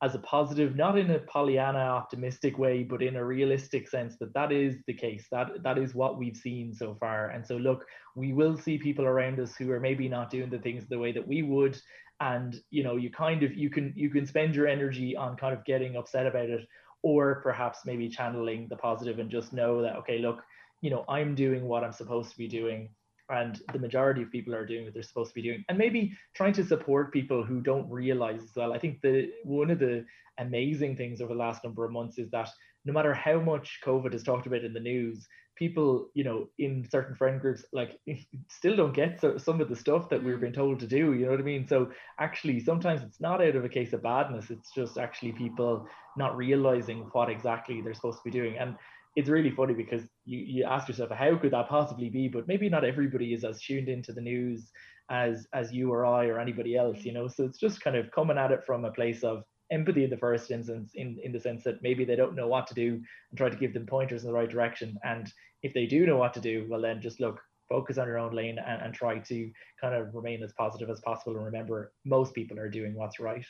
as 0.01 0.15
a 0.15 0.19
positive 0.19 0.75
not 0.75 0.97
in 0.97 1.12
a 1.12 1.19
pollyanna 1.19 1.80
optimistic 1.80 2.57
way 2.57 2.83
but 2.83 3.01
in 3.01 3.18
a 3.18 3.25
realistic 3.25 3.89
sense 3.89 4.15
that 4.18 4.33
that 4.33 4.51
is 4.51 4.75
the 4.88 4.94
case. 4.94 5.27
That 5.31 5.63
that 5.63 5.77
is 5.77 5.94
what 5.94 6.18
we've 6.18 6.38
seen 6.38 6.74
so 6.74 6.95
far. 7.00 7.30
And 7.30 7.45
so 7.45 7.57
look 7.57 7.85
we 8.15 8.33
will 8.33 8.57
see 8.57 8.77
people 8.77 9.06
around 9.06 9.39
us 9.39 9.56
who 9.56 9.71
are 9.71 9.80
maybe 9.80 10.07
not 10.07 10.30
doing 10.30 10.50
the 10.50 10.59
things 10.59 10.88
the 10.88 11.00
way 11.00 11.12
that 11.12 11.27
we 11.27 11.42
would. 11.44 11.77
And 12.21 12.62
you 12.69 12.83
know 12.83 12.95
you 12.95 13.09
kind 13.09 13.44
of 13.44 13.53
you 13.56 13.69
can 13.69 13.94
you 13.95 14.09
can 14.09 14.25
spend 14.25 14.56
your 14.56 14.68
energy 14.68 15.15
on 15.15 15.35
kind 15.35 15.53
of 15.53 15.65
getting 15.65 15.97
upset 15.97 16.27
about 16.27 16.50
it 16.50 16.68
or 17.03 17.41
perhaps 17.41 17.79
maybe 17.85 18.09
channeling 18.09 18.67
the 18.69 18.75
positive 18.75 19.19
and 19.19 19.29
just 19.29 19.53
know 19.53 19.81
that 19.81 19.95
okay 19.95 20.19
look 20.19 20.41
you 20.81 20.89
know 20.89 21.05
i'm 21.07 21.35
doing 21.35 21.65
what 21.65 21.83
i'm 21.83 21.93
supposed 21.93 22.31
to 22.31 22.37
be 22.37 22.47
doing 22.47 22.89
and 23.29 23.61
the 23.73 23.79
majority 23.79 24.23
of 24.23 24.31
people 24.31 24.55
are 24.55 24.65
doing 24.65 24.85
what 24.85 24.93
they're 24.93 25.03
supposed 25.03 25.29
to 25.29 25.35
be 25.35 25.43
doing. 25.43 25.63
And 25.69 25.77
maybe 25.77 26.17
trying 26.33 26.53
to 26.53 26.65
support 26.65 27.13
people 27.13 27.43
who 27.43 27.61
don't 27.61 27.87
realize 27.87 28.41
as 28.41 28.55
well. 28.55 28.73
I 28.73 28.79
think 28.79 29.01
the 29.01 29.29
one 29.43 29.69
of 29.69 29.77
the 29.77 30.03
amazing 30.39 30.95
things 30.95 31.21
over 31.21 31.33
the 31.33 31.39
last 31.39 31.63
number 31.63 31.85
of 31.85 31.91
months 31.91 32.17
is 32.17 32.29
that 32.31 32.49
no 32.85 32.93
matter 32.93 33.13
how 33.13 33.39
much 33.39 33.79
covid 33.85 34.13
is 34.13 34.23
talked 34.23 34.47
about 34.47 34.63
in 34.63 34.73
the 34.73 34.79
news 34.79 35.27
people, 35.59 36.09
you 36.15 36.23
know, 36.23 36.47
in 36.57 36.88
certain 36.89 37.15
friend 37.15 37.39
groups, 37.39 37.63
like 37.73 38.00
still 38.50 38.75
don't 38.75 38.95
get 38.95 39.19
so, 39.19 39.38
some 39.38 39.61
of 39.61 39.69
the 39.69 39.75
stuff 39.75 40.09
that 40.09 40.23
we're 40.23 40.38
mm. 40.38 40.41
being 40.41 40.53
told 40.53 40.79
to 40.79 40.88
do. 40.88 41.13
You 41.13 41.25
know 41.25 41.31
what 41.31 41.41
I 41.41 41.44
mean? 41.44 41.67
So 41.67 41.91
actually, 42.19 42.61
sometimes 42.61 43.03
it's 43.03 43.19
not 43.19 43.44
out 43.44 43.56
of 43.56 43.65
a 43.65 43.69
case 43.69 43.94
of 43.94 44.01
badness. 44.01 44.50
It's 44.50 44.71
just 44.71 44.97
actually 44.97 45.33
people 45.33 45.85
not 46.17 46.38
realizing 46.38 47.09
what 47.11 47.29
exactly 47.29 47.81
they're 47.81 47.94
supposed 47.94 48.19
to 48.19 48.23
be 48.23 48.31
doing. 48.31 48.57
And 48.57 48.75
it's 49.15 49.29
really 49.29 49.51
funny 49.51 49.73
because 49.73 50.03
you, 50.25 50.39
you 50.39 50.63
ask 50.63 50.88
yourself, 50.88 51.11
how 51.11 51.38
could 51.38 51.51
that 51.51 51.67
possibly 51.67 52.09
be? 52.09 52.29
But 52.29 52.47
maybe 52.47 52.69
not 52.69 52.85
everybody 52.85 53.33
is 53.33 53.44
as 53.44 53.61
tuned 53.61 53.89
into 53.89 54.13
the 54.13 54.21
news 54.21 54.71
as 55.11 55.47
as 55.53 55.73
you 55.73 55.91
or 55.91 56.06
I 56.06 56.27
or 56.27 56.39
anybody 56.39 56.77
else, 56.77 57.03
you 57.03 57.11
know. 57.11 57.27
So 57.27 57.44
it's 57.44 57.59
just 57.59 57.81
kind 57.81 57.97
of 57.97 58.11
coming 58.11 58.38
at 58.38 58.51
it 58.51 58.63
from 58.65 58.85
a 58.85 58.91
place 58.91 59.23
of 59.23 59.44
empathy 59.71 60.04
in 60.04 60.10
the 60.10 60.18
first 60.18 60.51
instance 60.51 60.92
in, 60.95 61.18
in 61.24 61.31
the 61.31 61.39
sense 61.39 61.63
that 61.63 61.81
maybe 61.81 62.06
they 62.06 62.16
don't 62.16 62.36
know 62.36 62.48
what 62.48 62.68
to 62.68 62.74
do 62.74 63.01
and 63.30 63.38
try 63.38 63.50
to 63.50 63.56
give 63.56 63.74
them 63.74 63.86
pointers 63.86 64.24
in 64.24 64.27
the 64.27 64.33
right 64.33 64.50
direction. 64.50 64.98
And 65.04 65.31
if 65.63 65.74
they 65.74 65.86
do 65.86 66.06
know 66.06 66.18
what 66.18 66.33
to 66.33 66.39
do 66.39 66.66
well 66.69 66.81
then 66.81 67.01
just 67.01 67.19
look 67.19 67.39
focus 67.68 68.00
on 68.00 68.07
your 68.07 68.18
own 68.18 68.33
lane 68.33 68.57
and, 68.57 68.81
and 68.81 68.94
try 68.94 69.19
to 69.19 69.51
kind 69.80 69.94
of 69.94 70.13
remain 70.16 70.42
as 70.44 70.51
positive 70.54 70.89
as 70.89 71.00
possible 71.01 71.36
and 71.36 71.45
remember 71.45 71.94
most 72.04 72.33
people 72.33 72.60
are 72.60 72.69
doing 72.69 72.95
what's 72.95 73.19
right. 73.19 73.45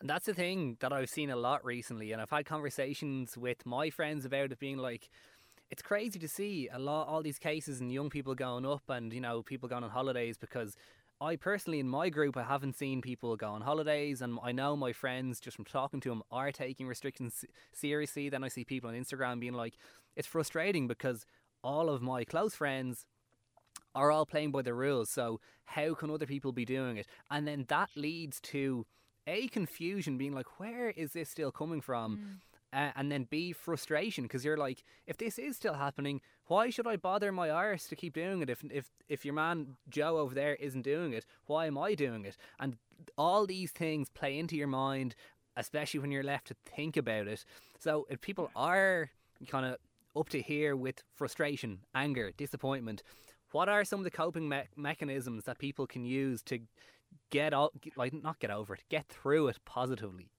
And 0.00 0.08
that's 0.10 0.26
the 0.26 0.34
thing 0.34 0.78
that 0.80 0.92
I've 0.92 1.10
seen 1.10 1.30
a 1.30 1.36
lot 1.36 1.64
recently 1.64 2.12
and 2.12 2.20
I've 2.20 2.30
had 2.30 2.46
conversations 2.46 3.36
with 3.36 3.64
my 3.66 3.90
friends 3.90 4.24
about 4.24 4.50
it 4.50 4.58
being 4.58 4.78
like 4.78 5.10
it's 5.70 5.82
crazy 5.82 6.18
to 6.18 6.28
see 6.28 6.68
a 6.72 6.78
lot 6.78 7.06
all 7.06 7.22
these 7.22 7.38
cases 7.38 7.80
and 7.80 7.92
young 7.92 8.10
people 8.10 8.34
going 8.34 8.66
up 8.66 8.82
and 8.88 9.12
you 9.12 9.20
know 9.20 9.42
people 9.42 9.68
going 9.68 9.84
on 9.84 9.90
holidays 9.90 10.36
because 10.36 10.76
I 11.22 11.36
personally, 11.36 11.78
in 11.78 11.88
my 11.88 12.08
group, 12.08 12.36
I 12.36 12.42
haven't 12.42 12.76
seen 12.76 13.00
people 13.00 13.36
go 13.36 13.50
on 13.50 13.60
holidays, 13.60 14.20
and 14.20 14.38
I 14.42 14.50
know 14.50 14.74
my 14.76 14.92
friends, 14.92 15.38
just 15.38 15.56
from 15.56 15.64
talking 15.64 16.00
to 16.00 16.08
them, 16.08 16.22
are 16.32 16.50
taking 16.50 16.88
restrictions 16.88 17.44
seriously. 17.72 18.28
Then 18.28 18.42
I 18.42 18.48
see 18.48 18.64
people 18.64 18.90
on 18.90 18.96
Instagram 18.96 19.38
being 19.38 19.52
like, 19.52 19.74
it's 20.16 20.26
frustrating 20.26 20.88
because 20.88 21.24
all 21.62 21.88
of 21.88 22.02
my 22.02 22.24
close 22.24 22.56
friends 22.56 23.06
are 23.94 24.10
all 24.10 24.26
playing 24.26 24.50
by 24.50 24.62
the 24.62 24.74
rules. 24.74 25.10
So 25.10 25.40
how 25.64 25.94
can 25.94 26.10
other 26.10 26.26
people 26.26 26.50
be 26.50 26.64
doing 26.64 26.96
it? 26.96 27.06
And 27.30 27.46
then 27.46 27.66
that 27.68 27.90
leads 27.94 28.40
to 28.40 28.84
a 29.26 29.46
confusion, 29.48 30.18
being 30.18 30.34
like, 30.34 30.58
where 30.58 30.90
is 30.90 31.12
this 31.12 31.30
still 31.30 31.52
coming 31.52 31.80
from? 31.80 32.16
Mm 32.16 32.51
uh, 32.72 32.90
and 32.96 33.12
then 33.12 33.26
B 33.28 33.52
frustration 33.52 34.24
because 34.24 34.44
you're 34.44 34.56
like, 34.56 34.82
if 35.06 35.16
this 35.18 35.38
is 35.38 35.56
still 35.56 35.74
happening, 35.74 36.20
why 36.46 36.70
should 36.70 36.86
I 36.86 36.96
bother 36.96 37.30
my 37.30 37.50
arse 37.50 37.86
to 37.88 37.96
keep 37.96 38.14
doing 38.14 38.42
it? 38.42 38.50
If 38.50 38.64
if 38.70 38.90
if 39.08 39.24
your 39.24 39.34
man 39.34 39.76
Joe 39.88 40.18
over 40.18 40.34
there 40.34 40.54
isn't 40.56 40.82
doing 40.82 41.12
it, 41.12 41.26
why 41.46 41.66
am 41.66 41.78
I 41.78 41.94
doing 41.94 42.24
it? 42.24 42.36
And 42.58 42.76
all 43.18 43.46
these 43.46 43.72
things 43.72 44.08
play 44.10 44.38
into 44.38 44.56
your 44.56 44.68
mind, 44.68 45.14
especially 45.56 46.00
when 46.00 46.10
you're 46.10 46.22
left 46.22 46.48
to 46.48 46.54
think 46.54 46.96
about 46.96 47.28
it. 47.28 47.44
So 47.78 48.06
if 48.08 48.20
people 48.20 48.50
are 48.56 49.10
kind 49.48 49.66
of 49.66 49.76
up 50.18 50.28
to 50.30 50.40
here 50.40 50.76
with 50.76 51.02
frustration, 51.14 51.80
anger, 51.94 52.32
disappointment, 52.36 53.02
what 53.50 53.68
are 53.68 53.84
some 53.84 54.00
of 54.00 54.04
the 54.04 54.10
coping 54.10 54.48
me- 54.48 54.68
mechanisms 54.76 55.44
that 55.44 55.58
people 55.58 55.86
can 55.86 56.04
use 56.04 56.42
to 56.44 56.60
get 57.30 57.52
out, 57.52 57.72
like 57.96 58.12
not 58.12 58.38
get 58.38 58.50
over 58.50 58.74
it, 58.74 58.82
get 58.88 59.06
through 59.08 59.48
it 59.48 59.58
positively? 59.64 60.31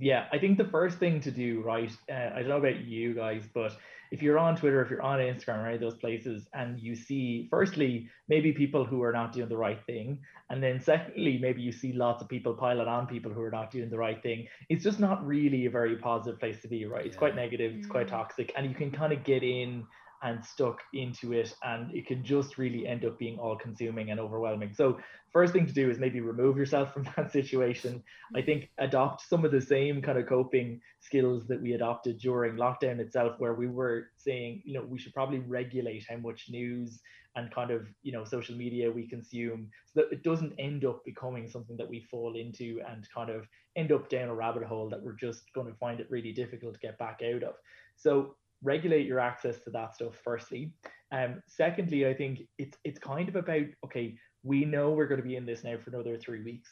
Yeah, 0.00 0.24
I 0.32 0.38
think 0.38 0.56
the 0.56 0.64
first 0.64 0.98
thing 0.98 1.20
to 1.20 1.30
do, 1.30 1.60
right? 1.60 1.92
Uh, 2.10 2.30
I 2.34 2.40
don't 2.40 2.48
know 2.48 2.56
about 2.56 2.84
you 2.84 3.14
guys, 3.14 3.42
but 3.52 3.76
if 4.10 4.22
you're 4.22 4.38
on 4.38 4.56
Twitter, 4.56 4.82
if 4.82 4.90
you're 4.90 5.02
on 5.02 5.18
Instagram, 5.18 5.62
right, 5.62 5.78
those 5.78 5.94
places, 5.94 6.48
and 6.54 6.80
you 6.80 6.96
see, 6.96 7.46
firstly, 7.50 8.08
maybe 8.26 8.50
people 8.50 8.84
who 8.84 9.02
are 9.02 9.12
not 9.12 9.32
doing 9.32 9.50
the 9.50 9.56
right 9.56 9.78
thing, 9.86 10.18
and 10.48 10.62
then 10.62 10.80
secondly, 10.80 11.38
maybe 11.40 11.60
you 11.60 11.70
see 11.70 11.92
lots 11.92 12.22
of 12.22 12.28
people 12.28 12.54
piling 12.54 12.88
on 12.88 13.06
people 13.06 13.30
who 13.30 13.42
are 13.42 13.50
not 13.50 13.70
doing 13.70 13.90
the 13.90 13.98
right 13.98 14.20
thing. 14.22 14.48
It's 14.70 14.82
just 14.82 15.00
not 15.00 15.24
really 15.24 15.66
a 15.66 15.70
very 15.70 15.96
positive 15.96 16.40
place 16.40 16.60
to 16.62 16.68
be, 16.68 16.86
right? 16.86 17.04
It's 17.04 17.14
yeah. 17.14 17.18
quite 17.18 17.36
negative, 17.36 17.74
it's 17.76 17.86
quite 17.86 18.06
mm. 18.06 18.10
toxic, 18.10 18.52
and 18.56 18.66
you 18.66 18.74
can 18.74 18.90
kind 18.90 19.12
of 19.12 19.22
get 19.22 19.42
in 19.42 19.86
and 20.22 20.44
stuck 20.44 20.80
into 20.92 21.32
it 21.32 21.54
and 21.62 21.94
it 21.94 22.06
can 22.06 22.22
just 22.24 22.58
really 22.58 22.86
end 22.86 23.04
up 23.04 23.18
being 23.18 23.38
all 23.38 23.56
consuming 23.56 24.10
and 24.10 24.20
overwhelming. 24.20 24.72
So 24.74 24.98
first 25.32 25.52
thing 25.52 25.66
to 25.66 25.72
do 25.72 25.88
is 25.88 25.98
maybe 25.98 26.20
remove 26.20 26.56
yourself 26.56 26.92
from 26.92 27.08
that 27.16 27.32
situation. 27.32 28.02
I 28.34 28.42
think 28.42 28.70
adopt 28.78 29.22
some 29.22 29.44
of 29.44 29.52
the 29.52 29.60
same 29.60 30.02
kind 30.02 30.18
of 30.18 30.26
coping 30.26 30.80
skills 31.00 31.46
that 31.46 31.60
we 31.60 31.72
adopted 31.72 32.18
during 32.18 32.56
lockdown 32.56 32.98
itself 32.98 33.36
where 33.38 33.54
we 33.54 33.66
were 33.66 34.08
saying 34.16 34.62
you 34.64 34.74
know 34.74 34.84
we 34.86 34.98
should 34.98 35.14
probably 35.14 35.38
regulate 35.38 36.04
how 36.08 36.16
much 36.16 36.46
news 36.50 37.00
and 37.36 37.52
kind 37.54 37.70
of 37.70 37.86
you 38.02 38.12
know 38.12 38.24
social 38.24 38.56
media 38.56 38.90
we 38.90 39.06
consume 39.06 39.68
so 39.86 40.00
that 40.00 40.12
it 40.12 40.22
doesn't 40.22 40.52
end 40.58 40.84
up 40.84 41.04
becoming 41.04 41.48
something 41.48 41.76
that 41.76 41.88
we 41.88 42.00
fall 42.10 42.36
into 42.36 42.80
and 42.88 43.08
kind 43.14 43.30
of 43.30 43.46
end 43.76 43.92
up 43.92 44.08
down 44.08 44.28
a 44.28 44.34
rabbit 44.34 44.64
hole 44.64 44.88
that 44.88 45.02
we're 45.02 45.12
just 45.12 45.42
going 45.54 45.66
to 45.66 45.78
find 45.78 46.00
it 46.00 46.10
really 46.10 46.32
difficult 46.32 46.74
to 46.74 46.80
get 46.80 46.98
back 46.98 47.20
out 47.22 47.42
of. 47.42 47.54
So 47.96 48.34
regulate 48.62 49.06
your 49.06 49.20
access 49.20 49.60
to 49.60 49.70
that 49.70 49.94
stuff 49.94 50.18
firstly. 50.22 50.72
Um 51.12 51.42
secondly 51.46 52.06
i 52.06 52.14
think 52.14 52.42
it's 52.58 52.78
it's 52.84 52.98
kind 52.98 53.28
of 53.28 53.36
about 53.36 53.66
okay 53.84 54.16
we 54.42 54.64
know 54.64 54.90
we're 54.90 55.06
going 55.06 55.20
to 55.20 55.26
be 55.26 55.36
in 55.36 55.46
this 55.46 55.64
now 55.64 55.76
for 55.76 55.90
another 55.90 56.16
three 56.16 56.42
weeks. 56.42 56.70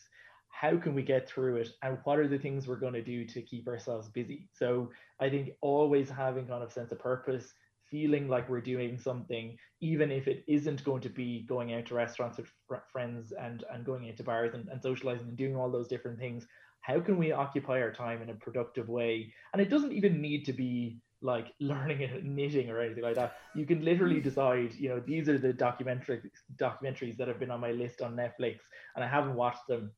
How 0.49 0.77
can 0.77 0.95
we 0.95 1.03
get 1.03 1.29
through 1.29 1.57
it? 1.57 1.69
And 1.83 1.99
what 2.05 2.19
are 2.19 2.27
the 2.27 2.39
things 2.39 2.67
we're 2.67 2.77
going 2.77 2.95
to 2.95 3.03
do 3.03 3.27
to 3.27 3.43
keep 3.43 3.69
ourselves 3.69 4.09
busy? 4.09 4.49
So 4.53 4.91
i 5.21 5.29
think 5.29 5.51
always 5.61 6.09
having 6.09 6.47
kind 6.47 6.63
of 6.63 6.73
sense 6.73 6.93
of 6.93 6.99
purpose 6.99 7.53
feeling 7.91 8.29
like 8.29 8.49
we're 8.51 8.61
doing 8.61 8.99
something 8.99 9.57
even 9.81 10.11
if 10.13 10.29
it 10.29 10.45
isn't 10.47 10.85
going 10.85 11.01
to 11.01 11.09
be 11.09 11.47
going 11.49 11.73
out 11.73 11.87
to 11.87 11.95
restaurants 11.95 12.37
with 12.37 12.47
fr- 12.67 12.77
friends 12.93 13.33
and 13.33 13.65
and 13.73 13.85
going 13.85 14.05
into 14.05 14.23
bars 14.23 14.53
and, 14.55 14.69
and 14.69 14.83
socializing 14.83 15.27
and 15.29 15.39
doing 15.39 15.57
all 15.57 15.71
those 15.71 15.89
different 15.89 16.19
things 16.19 16.47
how 16.81 17.01
can 17.01 17.19
we 17.19 17.33
occupy 17.33 17.81
our 17.81 17.93
time 17.93 18.23
in 18.23 18.31
a 18.31 18.35
productive 18.35 18.89
way? 18.89 19.33
And 19.53 19.61
it 19.61 19.69
doesn't 19.69 19.93
even 19.93 20.23
need 20.23 20.45
to 20.47 20.53
be 20.53 20.99
like 21.23 21.53
learning 21.61 22.03
and 22.03 22.37
knitting 22.37 22.71
or 22.71 22.81
anything 22.81 23.03
like 23.03 23.17
that. 23.17 23.37
You 23.55 23.67
can 23.67 23.85
literally 23.85 24.21
decide, 24.29 24.75
you 24.75 24.89
know, 24.89 25.01
these 25.01 25.29
are 25.29 25.39
the 25.39 25.53
documentary 25.53 26.23
documentaries 26.57 27.17
that 27.19 27.29
have 27.29 27.39
been 27.39 27.51
on 27.51 27.61
my 27.61 27.73
list 27.73 28.03
on 28.03 28.17
Netflix, 28.17 28.59
and 28.95 29.05
I 29.05 29.09
haven't 29.09 29.35
watched 29.35 29.67
them. 29.69 29.93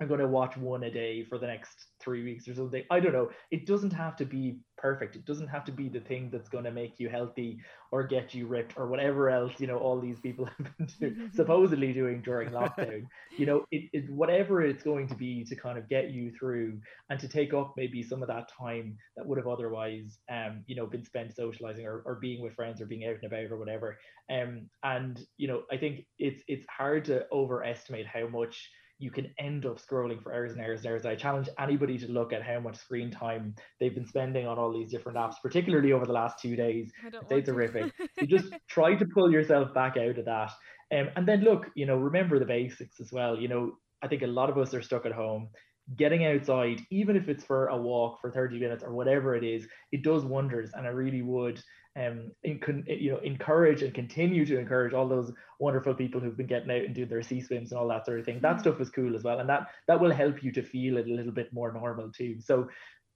I'm 0.00 0.08
going 0.08 0.20
to 0.20 0.28
watch 0.28 0.56
one 0.56 0.84
a 0.84 0.90
day 0.90 1.24
for 1.24 1.38
the 1.38 1.46
next 1.46 1.86
three 2.00 2.22
weeks 2.22 2.46
or 2.46 2.54
something. 2.54 2.84
I 2.90 3.00
don't 3.00 3.12
know. 3.12 3.30
It 3.50 3.66
doesn't 3.66 3.92
have 3.92 4.14
to 4.16 4.24
be 4.24 4.58
perfect. 4.76 5.16
It 5.16 5.24
doesn't 5.24 5.48
have 5.48 5.64
to 5.64 5.72
be 5.72 5.88
the 5.88 5.98
thing 6.00 6.30
that's 6.30 6.48
going 6.48 6.64
to 6.64 6.70
make 6.70 7.00
you 7.00 7.08
healthy 7.08 7.58
or 7.90 8.04
get 8.04 8.32
you 8.32 8.46
ripped 8.46 8.74
or 8.76 8.86
whatever 8.86 9.28
else, 9.28 9.52
you 9.58 9.66
know, 9.66 9.78
all 9.78 10.00
these 10.00 10.20
people 10.20 10.44
have 10.58 10.76
been 10.76 10.88
do, 11.00 11.28
supposedly 11.34 11.92
doing 11.92 12.22
during 12.22 12.50
lockdown. 12.50 13.06
you 13.36 13.46
know, 13.46 13.64
it, 13.72 13.90
it, 13.92 14.10
whatever 14.10 14.62
it's 14.62 14.84
going 14.84 15.08
to 15.08 15.16
be 15.16 15.44
to 15.44 15.56
kind 15.56 15.76
of 15.76 15.88
get 15.88 16.10
you 16.10 16.30
through 16.38 16.78
and 17.10 17.18
to 17.18 17.26
take 17.26 17.52
up 17.52 17.74
maybe 17.76 18.02
some 18.02 18.22
of 18.22 18.28
that 18.28 18.48
time 18.56 18.96
that 19.16 19.26
would 19.26 19.38
have 19.38 19.48
otherwise, 19.48 20.18
um, 20.30 20.62
you 20.66 20.76
know, 20.76 20.86
been 20.86 21.04
spent 21.04 21.34
socializing 21.34 21.86
or, 21.86 22.02
or 22.06 22.16
being 22.16 22.40
with 22.40 22.54
friends 22.54 22.80
or 22.80 22.86
being 22.86 23.04
out 23.04 23.16
and 23.16 23.24
about 23.24 23.50
or 23.50 23.58
whatever. 23.58 23.98
Um, 24.30 24.68
and, 24.84 25.20
you 25.38 25.48
know, 25.48 25.62
I 25.72 25.76
think 25.76 26.06
it's, 26.20 26.42
it's 26.46 26.66
hard 26.68 27.04
to 27.06 27.26
overestimate 27.32 28.06
how 28.06 28.28
much 28.28 28.70
you 28.98 29.10
can 29.10 29.32
end 29.38 29.64
up 29.64 29.80
scrolling 29.80 30.22
for 30.22 30.32
hours 30.32 30.52
and 30.52 30.60
hours 30.60 30.84
and 30.84 30.92
hours. 30.92 31.06
I 31.06 31.14
challenge 31.14 31.48
anybody 31.58 31.98
to 31.98 32.08
look 32.08 32.32
at 32.32 32.42
how 32.42 32.58
much 32.58 32.76
screen 32.76 33.10
time 33.10 33.54
they've 33.78 33.94
been 33.94 34.06
spending 34.06 34.46
on 34.46 34.58
all 34.58 34.72
these 34.72 34.90
different 34.90 35.18
apps, 35.18 35.36
particularly 35.42 35.92
over 35.92 36.04
the 36.04 36.12
last 36.12 36.40
two 36.40 36.56
days. 36.56 36.90
It's 37.30 37.48
horrific. 37.48 37.92
you 38.20 38.26
just 38.38 38.52
try 38.68 38.96
to 38.96 39.06
pull 39.06 39.30
yourself 39.30 39.72
back 39.72 39.96
out 39.96 40.18
of 40.18 40.24
that. 40.24 40.50
Um, 40.92 41.10
and 41.16 41.26
then 41.26 41.42
look, 41.42 41.66
you 41.74 41.86
know, 41.86 41.96
remember 41.96 42.38
the 42.38 42.44
basics 42.44 43.00
as 43.00 43.12
well. 43.12 43.38
You 43.38 43.48
know, 43.48 43.72
I 44.02 44.08
think 44.08 44.22
a 44.22 44.26
lot 44.26 44.50
of 44.50 44.58
us 44.58 44.74
are 44.74 44.82
stuck 44.82 45.06
at 45.06 45.12
home. 45.12 45.48
Getting 45.96 46.26
outside, 46.26 46.82
even 46.90 47.16
if 47.16 47.28
it's 47.28 47.44
for 47.44 47.68
a 47.68 47.76
walk 47.76 48.20
for 48.20 48.30
30 48.30 48.58
minutes 48.58 48.84
or 48.84 48.92
whatever 48.92 49.34
it 49.34 49.44
is, 49.44 49.66
it 49.90 50.02
does 50.02 50.24
wonders. 50.24 50.70
And 50.74 50.86
I 50.86 50.90
really 50.90 51.22
would 51.22 51.62
um, 51.98 52.30
in, 52.44 52.84
you 52.86 53.10
know, 53.10 53.18
encourage 53.18 53.82
and 53.82 53.92
continue 53.92 54.46
to 54.46 54.58
encourage 54.58 54.92
all 54.92 55.08
those 55.08 55.32
wonderful 55.58 55.94
people 55.94 56.20
who've 56.20 56.36
been 56.36 56.46
getting 56.46 56.70
out 56.70 56.84
and 56.84 56.94
doing 56.94 57.08
their 57.08 57.22
sea 57.22 57.40
swims 57.40 57.72
and 57.72 57.80
all 57.80 57.88
that 57.88 58.06
sort 58.06 58.20
of 58.20 58.24
thing. 58.24 58.38
That 58.40 58.60
stuff 58.60 58.80
is 58.80 58.90
cool 58.90 59.16
as 59.16 59.24
well, 59.24 59.40
and 59.40 59.48
that 59.48 59.68
that 59.88 60.00
will 60.00 60.12
help 60.12 60.42
you 60.42 60.52
to 60.52 60.62
feel 60.62 60.98
it 60.98 61.08
a 61.08 61.14
little 61.14 61.32
bit 61.32 61.52
more 61.52 61.72
normal 61.72 62.10
too. 62.12 62.36
So, 62.40 62.68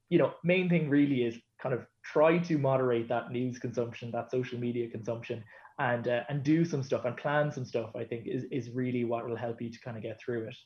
you 0.08 0.18
know, 0.18 0.34
main 0.42 0.68
thing 0.68 0.88
really 0.88 1.24
is 1.24 1.38
kind 1.60 1.74
of 1.74 1.86
try 2.04 2.38
to 2.38 2.58
moderate 2.58 3.08
that 3.08 3.30
news 3.30 3.58
consumption, 3.58 4.10
that 4.12 4.30
social 4.30 4.58
media 4.58 4.88
consumption, 4.88 5.44
and 5.78 6.08
uh, 6.08 6.22
and 6.28 6.42
do 6.42 6.64
some 6.64 6.82
stuff 6.82 7.04
and 7.04 7.16
plan 7.16 7.52
some 7.52 7.64
stuff. 7.64 7.90
I 7.94 8.04
think 8.04 8.26
is 8.26 8.44
is 8.50 8.70
really 8.70 9.04
what 9.04 9.28
will 9.28 9.36
help 9.36 9.62
you 9.62 9.70
to 9.70 9.80
kind 9.80 9.96
of 9.96 10.02
get 10.02 10.20
through 10.20 10.48
it 10.48 10.56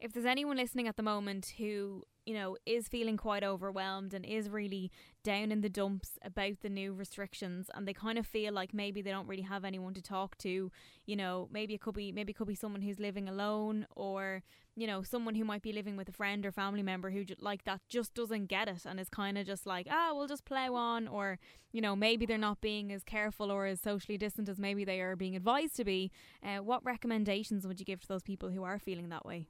if 0.00 0.12
there's 0.12 0.26
anyone 0.26 0.56
listening 0.56 0.88
at 0.88 0.96
the 0.96 1.02
moment 1.02 1.54
who, 1.58 2.04
you 2.24 2.32
know, 2.32 2.56
is 2.64 2.88
feeling 2.88 3.16
quite 3.16 3.44
overwhelmed 3.44 4.14
and 4.14 4.24
is 4.24 4.48
really 4.48 4.90
down 5.22 5.52
in 5.52 5.60
the 5.60 5.68
dumps 5.68 6.18
about 6.22 6.60
the 6.62 6.70
new 6.70 6.94
restrictions 6.94 7.70
and 7.74 7.86
they 7.86 7.92
kind 7.92 8.18
of 8.18 8.26
feel 8.26 8.52
like 8.52 8.72
maybe 8.72 9.02
they 9.02 9.10
don't 9.10 9.28
really 9.28 9.42
have 9.42 9.64
anyone 9.64 9.92
to 9.92 10.00
talk 10.00 10.38
to, 10.38 10.72
you 11.06 11.16
know, 11.16 11.48
maybe 11.52 11.74
it 11.74 11.82
could 11.82 11.94
be 11.94 12.12
maybe 12.12 12.30
it 12.30 12.36
could 12.36 12.48
be 12.48 12.54
someone 12.54 12.80
who's 12.80 12.98
living 12.98 13.28
alone 13.28 13.86
or, 13.94 14.42
you 14.74 14.86
know, 14.86 15.02
someone 15.02 15.34
who 15.34 15.44
might 15.44 15.60
be 15.60 15.72
living 15.72 15.96
with 15.98 16.08
a 16.08 16.12
friend 16.12 16.46
or 16.46 16.52
family 16.52 16.82
member 16.82 17.10
who 17.10 17.24
like 17.38 17.64
that 17.64 17.80
just 17.88 18.14
doesn't 18.14 18.46
get 18.46 18.68
it 18.68 18.86
and 18.86 18.98
is 18.98 19.10
kind 19.10 19.36
of 19.36 19.46
just 19.46 19.66
like, 19.66 19.86
ah, 19.90 20.12
we'll 20.14 20.26
just 20.26 20.46
plow 20.46 20.74
on 20.74 21.08
or, 21.08 21.38
you 21.72 21.82
know, 21.82 21.94
maybe 21.94 22.24
they're 22.24 22.38
not 22.38 22.62
being 22.62 22.90
as 22.90 23.04
careful 23.04 23.50
or 23.52 23.66
as 23.66 23.80
socially 23.80 24.16
distant 24.16 24.48
as 24.48 24.58
maybe 24.58 24.82
they 24.82 25.00
are 25.00 25.14
being 25.14 25.36
advised 25.36 25.76
to 25.76 25.84
be. 25.84 26.10
Uh, 26.42 26.58
what 26.58 26.82
recommendations 26.86 27.66
would 27.66 27.78
you 27.78 27.84
give 27.84 28.00
to 28.00 28.08
those 28.08 28.22
people 28.22 28.48
who 28.48 28.62
are 28.62 28.78
feeling 28.78 29.10
that 29.10 29.26
way? 29.26 29.46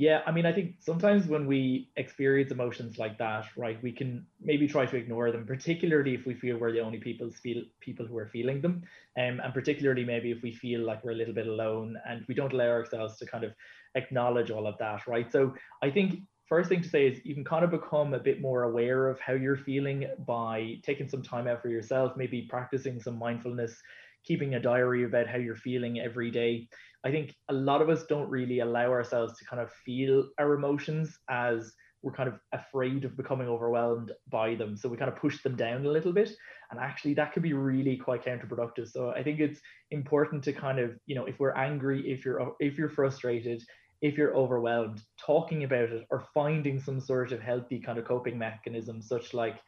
Yeah, 0.00 0.22
I 0.26 0.32
mean, 0.32 0.46
I 0.46 0.52
think 0.54 0.76
sometimes 0.80 1.26
when 1.26 1.46
we 1.46 1.90
experience 1.96 2.50
emotions 2.50 2.96
like 2.98 3.18
that, 3.18 3.44
right, 3.54 3.82
we 3.82 3.92
can 3.92 4.26
maybe 4.40 4.66
try 4.66 4.86
to 4.86 4.96
ignore 4.96 5.30
them, 5.30 5.44
particularly 5.46 6.14
if 6.14 6.24
we 6.24 6.32
feel 6.32 6.56
we're 6.56 6.72
the 6.72 6.80
only 6.80 6.98
people 6.98 7.30
feel 7.30 7.64
people 7.80 8.06
who 8.06 8.16
are 8.16 8.26
feeling 8.26 8.62
them, 8.62 8.82
um, 9.18 9.40
and 9.44 9.52
particularly 9.52 10.04
maybe 10.06 10.30
if 10.30 10.42
we 10.42 10.52
feel 10.52 10.80
like 10.86 11.04
we're 11.04 11.10
a 11.12 11.16
little 11.16 11.34
bit 11.34 11.46
alone 11.46 11.98
and 12.08 12.24
we 12.28 12.34
don't 12.34 12.54
allow 12.54 12.70
ourselves 12.70 13.18
to 13.18 13.26
kind 13.26 13.44
of 13.44 13.52
acknowledge 13.94 14.50
all 14.50 14.66
of 14.66 14.78
that, 14.78 15.06
right? 15.06 15.30
So 15.30 15.54
I 15.82 15.90
think 15.90 16.20
first 16.46 16.70
thing 16.70 16.80
to 16.82 16.88
say 16.88 17.06
is 17.06 17.20
you 17.26 17.34
can 17.34 17.44
kind 17.44 17.64
of 17.64 17.70
become 17.70 18.14
a 18.14 18.18
bit 18.18 18.40
more 18.40 18.62
aware 18.62 19.06
of 19.08 19.20
how 19.20 19.34
you're 19.34 19.56
feeling 19.56 20.06
by 20.26 20.76
taking 20.82 21.08
some 21.08 21.22
time 21.22 21.46
out 21.46 21.60
for 21.60 21.68
yourself, 21.68 22.16
maybe 22.16 22.46
practicing 22.48 23.00
some 23.02 23.18
mindfulness, 23.18 23.82
keeping 24.24 24.54
a 24.54 24.60
diary 24.60 25.04
about 25.04 25.26
how 25.26 25.38
you're 25.38 25.56
feeling 25.56 26.00
every 26.00 26.30
day. 26.30 26.68
I 27.04 27.10
think 27.10 27.34
a 27.48 27.54
lot 27.54 27.82
of 27.82 27.88
us 27.88 28.04
don't 28.04 28.28
really 28.28 28.60
allow 28.60 28.90
ourselves 28.90 29.38
to 29.38 29.44
kind 29.44 29.62
of 29.62 29.72
feel 29.72 30.28
our 30.38 30.54
emotions 30.54 31.18
as 31.30 31.72
we're 32.02 32.12
kind 32.12 32.28
of 32.28 32.38
afraid 32.52 33.04
of 33.04 33.16
becoming 33.16 33.48
overwhelmed 33.48 34.12
by 34.30 34.54
them. 34.54 34.76
So 34.76 34.88
we 34.88 34.96
kind 34.96 35.10
of 35.10 35.18
push 35.18 35.42
them 35.42 35.56
down 35.56 35.84
a 35.84 35.90
little 35.90 36.12
bit. 36.12 36.30
And 36.70 36.80
actually, 36.80 37.14
that 37.14 37.32
could 37.32 37.42
be 37.42 37.52
really 37.52 37.96
quite 37.96 38.24
counterproductive. 38.24 38.90
So 38.90 39.10
I 39.10 39.22
think 39.22 39.40
it's 39.40 39.60
important 39.90 40.44
to 40.44 40.52
kind 40.52 40.78
of, 40.78 40.96
you 41.06 41.14
know, 41.14 41.26
if 41.26 41.38
we're 41.38 41.54
angry, 41.54 42.10
if 42.10 42.24
you're 42.24 42.54
if 42.60 42.78
you're 42.78 42.88
frustrated, 42.88 43.62
if 44.00 44.16
you're 44.16 44.36
overwhelmed, 44.36 45.02
talking 45.18 45.64
about 45.64 45.90
it 45.90 46.06
or 46.10 46.24
finding 46.32 46.80
some 46.80 47.00
sort 47.00 47.32
of 47.32 47.40
healthy 47.40 47.80
kind 47.80 47.98
of 47.98 48.06
coping 48.06 48.38
mechanism, 48.38 49.02
such 49.02 49.34
like 49.34 49.60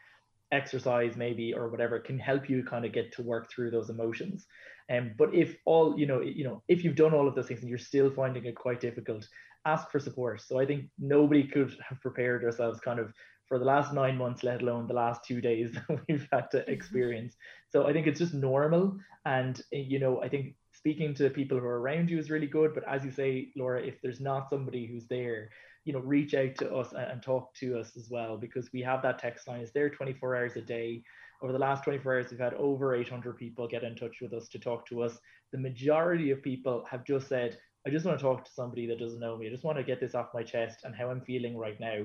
exercise 0.53 1.17
maybe 1.17 1.53
or 1.55 1.69
whatever 1.69 1.99
can 1.99 2.19
help 2.19 2.49
you 2.49 2.63
kind 2.63 2.85
of 2.85 2.93
get 2.93 3.13
to 3.13 3.23
work 3.23 3.51
through 3.51 3.71
those 3.71 3.91
emotions. 3.91 4.47
Um, 4.91 5.13
but 5.17 5.35
if 5.35 5.57
all 5.65 5.99
you 5.99 6.07
know 6.07 6.21
you 6.21 6.45
know 6.45 6.63
if 6.69 6.85
you've 6.85 6.97
done 6.97 7.15
all 7.15 7.27
of 7.27 7.35
those 7.35 7.47
things 7.47 7.61
and 7.61 7.69
you're 7.69 7.79
still 7.79 8.11
finding 8.11 8.45
it 8.45 8.55
quite 8.55 8.81
difficult 8.81 9.27
ask 9.65 9.91
for 9.91 9.99
support. 9.99 10.43
So 10.43 10.61
i 10.61 10.67
think 10.67 10.87
nobody 10.99 11.45
could 11.45 11.75
have 11.89 12.01
prepared 12.01 12.45
ourselves 12.45 12.81
kind 12.81 13.01
of 13.01 13.13
for 13.47 13.59
the 13.59 13.65
last 13.65 13.93
nine 13.93 14.17
months 14.17 14.43
let 14.43 14.63
alone 14.63 14.87
the 14.87 14.95
last 14.95 15.25
two 15.25 15.41
days 15.41 15.73
that 15.89 16.01
we've 16.09 16.29
had 16.33 16.51
to 16.53 16.59
mm-hmm. 16.59 16.71
experience. 16.71 17.37
So 17.71 17.87
i 17.87 17.93
think 17.93 18.07
it's 18.07 18.21
just 18.21 18.35
normal. 18.35 18.97
And 19.25 19.61
you 19.71 19.99
know 19.99 20.23
i 20.23 20.29
think 20.29 20.55
speaking 20.75 21.15
to 21.15 21.31
people 21.31 21.59
who 21.59 21.65
are 21.65 21.81
around 21.81 22.11
you 22.11 22.19
is 22.19 22.31
really 22.31 22.47
good. 22.47 22.75
But 22.75 22.89
as 22.89 23.05
you 23.05 23.11
say 23.11 23.49
laura 23.57 23.83
if 23.83 24.01
there's 24.03 24.21
not 24.21 24.51
somebody 24.51 24.87
who's 24.87 25.07
there 25.07 25.49
you 25.85 25.93
know 25.93 26.01
reach 26.01 26.35
out 26.35 26.55
to 26.57 26.75
us 26.75 26.93
and 26.97 27.23
talk 27.23 27.55
to 27.55 27.79
us 27.79 27.97
as 27.97 28.09
well 28.11 28.37
because 28.37 28.73
we 28.73 28.81
have 28.83 29.03
that 29.03 29.19
text 29.19 29.49
line. 29.49 29.61
It's 29.61 29.73
there 29.73 29.91
24 29.91 30.37
hours 30.37 30.57
a 30.57 30.63
day. 30.63 31.03
Over 31.43 31.53
the 31.53 31.59
last 31.59 31.83
24 31.85 32.15
hours 32.15 32.31
we've 32.31 32.39
had 32.39 32.55
over 32.55 32.95
800 32.95 33.37
people 33.37 33.67
get 33.67 33.83
in 33.83 33.97
touch 33.97 34.21
with 34.21 34.33
us 34.33 34.49
to 34.51 34.59
talk 34.59 34.87
to 34.87 35.03
us. 35.03 35.19
The 35.51 35.59
majority 35.59 36.31
of 36.31 36.43
people 36.43 36.85
have 36.91 37.05
just 37.05 37.29
said 37.29 37.59
i 37.85 37.91
just 37.91 38.07
want 38.07 38.17
to 38.17 38.23
talk 38.23 38.45
to 38.45 38.53
somebody 38.53 38.87
that 38.87 39.01
doesn't 39.01 39.19
know 39.21 39.37
me. 39.37 39.49
I 39.49 39.51
just 39.51 39.65
want 39.65 39.77
to 39.79 39.85
get 39.85 40.01
this 40.01 40.15
off 40.15 40.35
my 40.35 40.43
chest 40.43 40.81
and 40.85 40.95
how 40.95 41.11
i'm 41.11 41.21
feeling 41.21 41.57
right 41.57 41.79
now. 41.81 42.05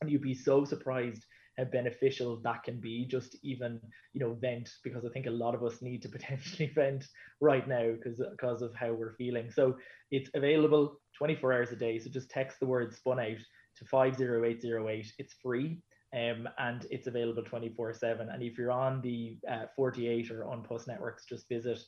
And 0.00 0.10
you'd 0.10 0.22
be 0.22 0.34
so 0.34 0.64
surprised 0.64 1.24
how 1.58 1.64
beneficial 1.64 2.40
that 2.42 2.62
can 2.62 2.80
be 2.80 3.04
just 3.04 3.36
even 3.42 3.80
you 4.12 4.20
know 4.20 4.34
vent 4.40 4.70
because 4.84 5.04
i 5.04 5.08
think 5.08 5.26
a 5.26 5.30
lot 5.30 5.54
of 5.54 5.64
us 5.64 5.82
need 5.82 6.02
to 6.02 6.08
potentially 6.16 6.70
vent 6.74 7.06
right 7.40 7.66
now 7.68 7.92
because 7.92 8.20
because 8.30 8.62
of 8.62 8.74
how 8.74 8.92
we're 8.92 9.14
feeling. 9.14 9.50
So 9.50 9.76
it's 10.10 10.30
available 10.34 11.00
24 11.16 11.52
hours 11.52 11.72
a 11.72 11.76
day. 11.76 11.98
So 11.98 12.10
just 12.10 12.30
text 12.30 12.60
the 12.60 12.66
word 12.66 12.94
spun 12.94 13.20
out 13.20 13.38
to 13.76 13.84
50808 13.84 15.12
it's 15.18 15.34
free 15.42 15.78
um, 16.14 16.48
and 16.58 16.86
it's 16.90 17.06
available 17.06 17.42
24 17.44 17.94
7 17.94 18.28
and 18.28 18.42
if 18.42 18.58
you're 18.58 18.72
on 18.72 19.00
the 19.00 19.38
uh, 19.50 19.66
48 19.76 20.30
or 20.30 20.42
An 20.52 20.62
Post 20.62 20.88
networks 20.88 21.24
just 21.24 21.48
visit 21.48 21.78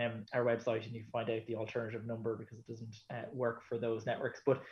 um, 0.00 0.24
our 0.32 0.44
website 0.44 0.86
and 0.86 0.94
you 0.94 1.04
find 1.12 1.28
out 1.28 1.44
the 1.46 1.56
alternative 1.56 2.06
number 2.06 2.36
because 2.36 2.58
it 2.58 2.66
doesn't 2.66 2.96
uh, 3.12 3.28
work 3.32 3.62
for 3.68 3.76
those 3.76 4.06
networks. 4.06 4.40
But 4.46 4.62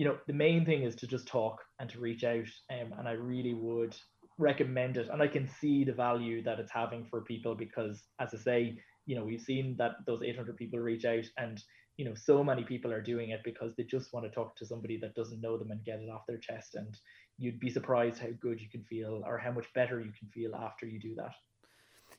you 0.00 0.06
know, 0.06 0.16
the 0.26 0.32
main 0.32 0.64
thing 0.64 0.82
is 0.82 0.96
to 0.96 1.06
just 1.06 1.28
talk 1.28 1.62
and 1.78 1.90
to 1.90 2.00
reach 2.00 2.24
out. 2.24 2.48
Um, 2.72 2.94
and 2.98 3.06
I 3.06 3.12
really 3.12 3.52
would 3.52 3.94
recommend 4.38 4.96
it. 4.96 5.10
And 5.12 5.20
I 5.20 5.28
can 5.28 5.46
see 5.46 5.84
the 5.84 5.92
value 5.92 6.42
that 6.42 6.58
it's 6.58 6.72
having 6.72 7.04
for 7.04 7.20
people 7.20 7.54
because, 7.54 8.02
as 8.18 8.32
I 8.32 8.38
say, 8.38 8.78
you 9.04 9.14
know, 9.14 9.26
we've 9.26 9.42
seen 9.42 9.76
that 9.76 9.96
those 10.06 10.22
800 10.22 10.56
people 10.56 10.78
reach 10.78 11.04
out 11.04 11.26
and, 11.36 11.62
you 11.98 12.06
know, 12.06 12.14
so 12.14 12.42
many 12.42 12.64
people 12.64 12.90
are 12.94 13.02
doing 13.02 13.28
it 13.28 13.42
because 13.44 13.76
they 13.76 13.82
just 13.82 14.10
want 14.14 14.24
to 14.24 14.32
talk 14.32 14.56
to 14.56 14.64
somebody 14.64 14.96
that 15.02 15.14
doesn't 15.14 15.42
know 15.42 15.58
them 15.58 15.70
and 15.70 15.84
get 15.84 16.00
it 16.00 16.08
off 16.08 16.24
their 16.26 16.38
chest. 16.38 16.76
And 16.76 16.96
you'd 17.36 17.60
be 17.60 17.68
surprised 17.68 18.20
how 18.20 18.28
good 18.40 18.58
you 18.58 18.70
can 18.70 18.84
feel 18.84 19.22
or 19.26 19.36
how 19.36 19.52
much 19.52 19.66
better 19.74 20.00
you 20.00 20.12
can 20.18 20.28
feel 20.32 20.54
after 20.54 20.86
you 20.86 20.98
do 20.98 21.14
that. 21.16 21.34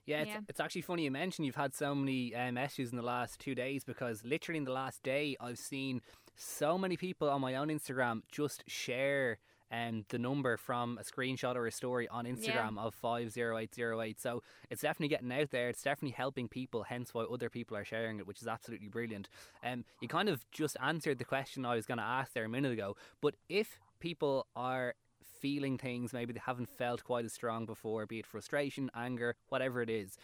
Yeah, 0.05 0.21
it's, 0.21 0.29
yeah. 0.29 0.39
it's 0.47 0.59
actually 0.59 0.81
funny 0.81 1.03
you 1.03 1.11
mentioned 1.11 1.45
you've 1.45 1.55
had 1.55 1.75
so 1.75 1.93
many 1.93 2.33
um, 2.35 2.57
issues 2.57 2.91
in 2.91 2.97
the 2.97 3.03
last 3.03 3.39
two 3.39 3.53
days 3.53 3.83
because 3.83 4.23
literally 4.23 4.57
in 4.57 4.65
the 4.65 4.71
last 4.71 5.03
day 5.03 5.35
I've 5.39 5.59
seen 5.59 6.01
so 6.41 6.77
many 6.77 6.97
people 6.97 7.29
on 7.29 7.41
my 7.41 7.55
own 7.55 7.67
Instagram 7.67 8.21
just 8.31 8.63
share 8.67 9.37
um, 9.71 10.05
the 10.09 10.17
number 10.17 10.57
from 10.57 10.97
a 10.97 11.03
screenshot 11.03 11.55
or 11.55 11.67
a 11.67 11.71
story 11.71 12.07
on 12.09 12.25
Instagram 12.25 12.75
yeah. 12.75 12.81
of 12.81 12.95
50808. 12.95 14.19
So 14.19 14.41
it's 14.69 14.81
definitely 14.81 15.09
getting 15.09 15.31
out 15.31 15.51
there. 15.51 15.69
It's 15.69 15.83
definitely 15.83 16.15
helping 16.15 16.47
people, 16.47 16.83
hence 16.83 17.13
why 17.13 17.23
other 17.23 17.49
people 17.49 17.77
are 17.77 17.85
sharing 17.85 18.19
it, 18.19 18.27
which 18.27 18.41
is 18.41 18.47
absolutely 18.47 18.89
brilliant. 18.89 19.29
Um, 19.63 19.85
you 20.01 20.07
kind 20.07 20.29
of 20.29 20.49
just 20.51 20.75
answered 20.81 21.19
the 21.19 21.25
question 21.25 21.65
I 21.65 21.75
was 21.75 21.85
going 21.85 21.99
to 21.99 22.03
ask 22.03 22.33
there 22.33 22.45
a 22.45 22.49
minute 22.49 22.73
ago. 22.73 22.95
But 23.21 23.35
if 23.47 23.79
people 23.99 24.47
are 24.55 24.95
feeling 25.39 25.75
things 25.77 26.13
maybe 26.13 26.33
they 26.33 26.41
haven't 26.45 26.69
felt 26.69 27.03
quite 27.03 27.25
as 27.25 27.33
strong 27.33 27.65
before, 27.65 28.05
be 28.05 28.19
it 28.19 28.25
frustration, 28.25 28.91
anger, 28.95 29.35
whatever 29.49 29.81
it 29.81 29.89
is, 29.89 30.17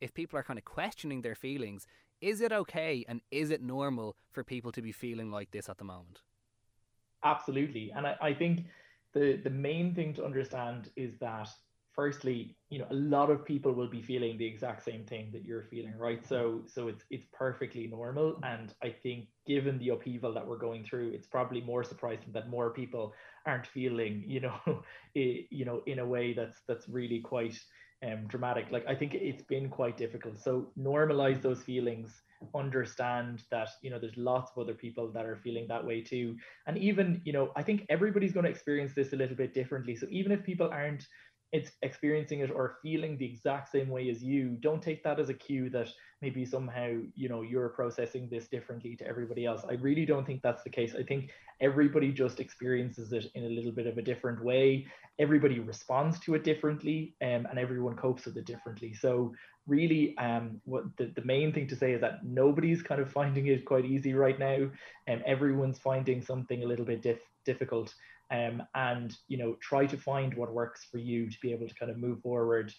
if 0.00 0.14
people 0.14 0.38
are 0.38 0.42
kind 0.42 0.58
of 0.58 0.64
questioning 0.64 1.22
their 1.22 1.34
feelings, 1.34 1.86
is 2.20 2.40
it 2.40 2.52
okay 2.52 3.04
and 3.08 3.20
is 3.30 3.50
it 3.50 3.62
normal 3.62 4.16
for 4.30 4.44
people 4.44 4.72
to 4.72 4.82
be 4.82 4.92
feeling 4.92 5.30
like 5.30 5.50
this 5.50 5.68
at 5.68 5.78
the 5.78 5.84
moment? 5.84 6.20
Absolutely. 7.24 7.92
And 7.94 8.06
I, 8.06 8.16
I 8.20 8.34
think 8.34 8.66
the, 9.12 9.40
the 9.42 9.50
main 9.50 9.94
thing 9.94 10.14
to 10.14 10.24
understand 10.24 10.90
is 10.96 11.18
that 11.20 11.48
firstly, 11.94 12.56
you 12.70 12.78
know, 12.78 12.86
a 12.90 12.94
lot 12.94 13.30
of 13.30 13.44
people 13.44 13.72
will 13.72 13.90
be 13.90 14.00
feeling 14.00 14.38
the 14.38 14.46
exact 14.46 14.84
same 14.84 15.04
thing 15.04 15.30
that 15.32 15.44
you're 15.44 15.64
feeling, 15.64 15.96
right? 15.98 16.24
So 16.26 16.62
so 16.66 16.88
it's 16.88 17.04
it's 17.10 17.26
perfectly 17.32 17.86
normal. 17.86 18.38
And 18.42 18.72
I 18.82 18.90
think 18.90 19.28
given 19.46 19.78
the 19.78 19.90
upheaval 19.90 20.32
that 20.34 20.46
we're 20.46 20.58
going 20.58 20.84
through, 20.84 21.10
it's 21.10 21.26
probably 21.26 21.60
more 21.60 21.84
surprising 21.84 22.32
that 22.32 22.48
more 22.48 22.70
people 22.70 23.12
aren't 23.46 23.66
feeling, 23.66 24.24
you 24.26 24.40
know, 24.40 24.58
you 25.14 25.64
know, 25.64 25.82
in 25.86 25.98
a 25.98 26.06
way 26.06 26.32
that's 26.32 26.62
that's 26.68 26.88
really 26.88 27.20
quite 27.20 27.58
um, 28.06 28.26
dramatic. 28.26 28.66
Like 28.70 28.86
I 28.86 28.94
think 28.94 29.14
it's 29.14 29.42
been 29.42 29.68
quite 29.68 29.96
difficult. 29.96 30.38
So 30.38 30.68
normalize 30.78 31.42
those 31.42 31.62
feelings 31.62 32.22
understand 32.54 33.42
that 33.50 33.68
you 33.82 33.90
know 33.90 33.98
there's 33.98 34.16
lots 34.16 34.50
of 34.50 34.62
other 34.62 34.72
people 34.74 35.08
that 35.12 35.26
are 35.26 35.36
feeling 35.36 35.66
that 35.68 35.84
way 35.84 36.00
too 36.00 36.34
and 36.66 36.78
even 36.78 37.20
you 37.24 37.32
know 37.34 37.52
i 37.54 37.62
think 37.62 37.84
everybody's 37.90 38.32
going 38.32 38.44
to 38.44 38.50
experience 38.50 38.94
this 38.94 39.12
a 39.12 39.16
little 39.16 39.36
bit 39.36 39.52
differently 39.52 39.94
so 39.94 40.06
even 40.10 40.32
if 40.32 40.42
people 40.42 40.68
aren't 40.72 41.06
it's 41.52 41.72
experiencing 41.82 42.40
it 42.40 42.50
or 42.50 42.76
feeling 42.82 43.16
the 43.16 43.24
exact 43.24 43.70
same 43.70 43.88
way 43.88 44.08
as 44.08 44.22
you 44.22 44.56
don't 44.60 44.82
take 44.82 45.02
that 45.02 45.18
as 45.18 45.28
a 45.28 45.34
cue 45.34 45.68
that 45.70 45.88
maybe 46.22 46.44
somehow 46.44 46.96
you 47.16 47.28
know 47.28 47.42
you're 47.42 47.70
processing 47.70 48.28
this 48.30 48.46
differently 48.46 48.94
to 48.96 49.06
everybody 49.06 49.46
else. 49.46 49.62
I 49.68 49.74
really 49.74 50.06
don't 50.06 50.26
think 50.26 50.42
that's 50.42 50.62
the 50.62 50.70
case. 50.70 50.94
I 50.98 51.02
think 51.02 51.30
everybody 51.60 52.12
just 52.12 52.40
experiences 52.40 53.12
it 53.12 53.30
in 53.34 53.44
a 53.44 53.48
little 53.48 53.72
bit 53.72 53.86
of 53.86 53.98
a 53.98 54.02
different 54.02 54.44
way. 54.44 54.86
Everybody 55.18 55.58
responds 55.58 56.18
to 56.20 56.34
it 56.34 56.44
differently 56.44 57.14
um, 57.22 57.46
and 57.50 57.58
everyone 57.58 57.96
copes 57.96 58.24
with 58.24 58.36
it 58.36 58.46
differently. 58.46 58.94
So 58.94 59.34
really 59.66 60.16
um, 60.18 60.60
what 60.64 60.84
the, 60.96 61.12
the 61.14 61.24
main 61.24 61.52
thing 61.52 61.66
to 61.68 61.76
say 61.76 61.92
is 61.92 62.00
that 62.00 62.24
nobody's 62.24 62.82
kind 62.82 63.00
of 63.00 63.12
finding 63.12 63.46
it 63.48 63.64
quite 63.64 63.84
easy 63.84 64.14
right 64.14 64.38
now. 64.38 64.70
And 65.06 65.20
um, 65.20 65.22
everyone's 65.26 65.78
finding 65.78 66.22
something 66.22 66.62
a 66.62 66.66
little 66.66 66.86
bit 66.86 67.02
dif- 67.02 67.28
difficult 67.44 67.94
um, 68.30 68.62
and 68.74 69.16
you 69.28 69.38
know 69.38 69.56
try 69.60 69.86
to 69.86 69.96
find 69.96 70.34
what 70.34 70.52
works 70.52 70.86
for 70.90 70.98
you 70.98 71.30
to 71.30 71.38
be 71.42 71.52
able 71.52 71.68
to 71.68 71.74
kind 71.74 71.90
of 71.90 71.98
move 71.98 72.20
forward 72.20 72.72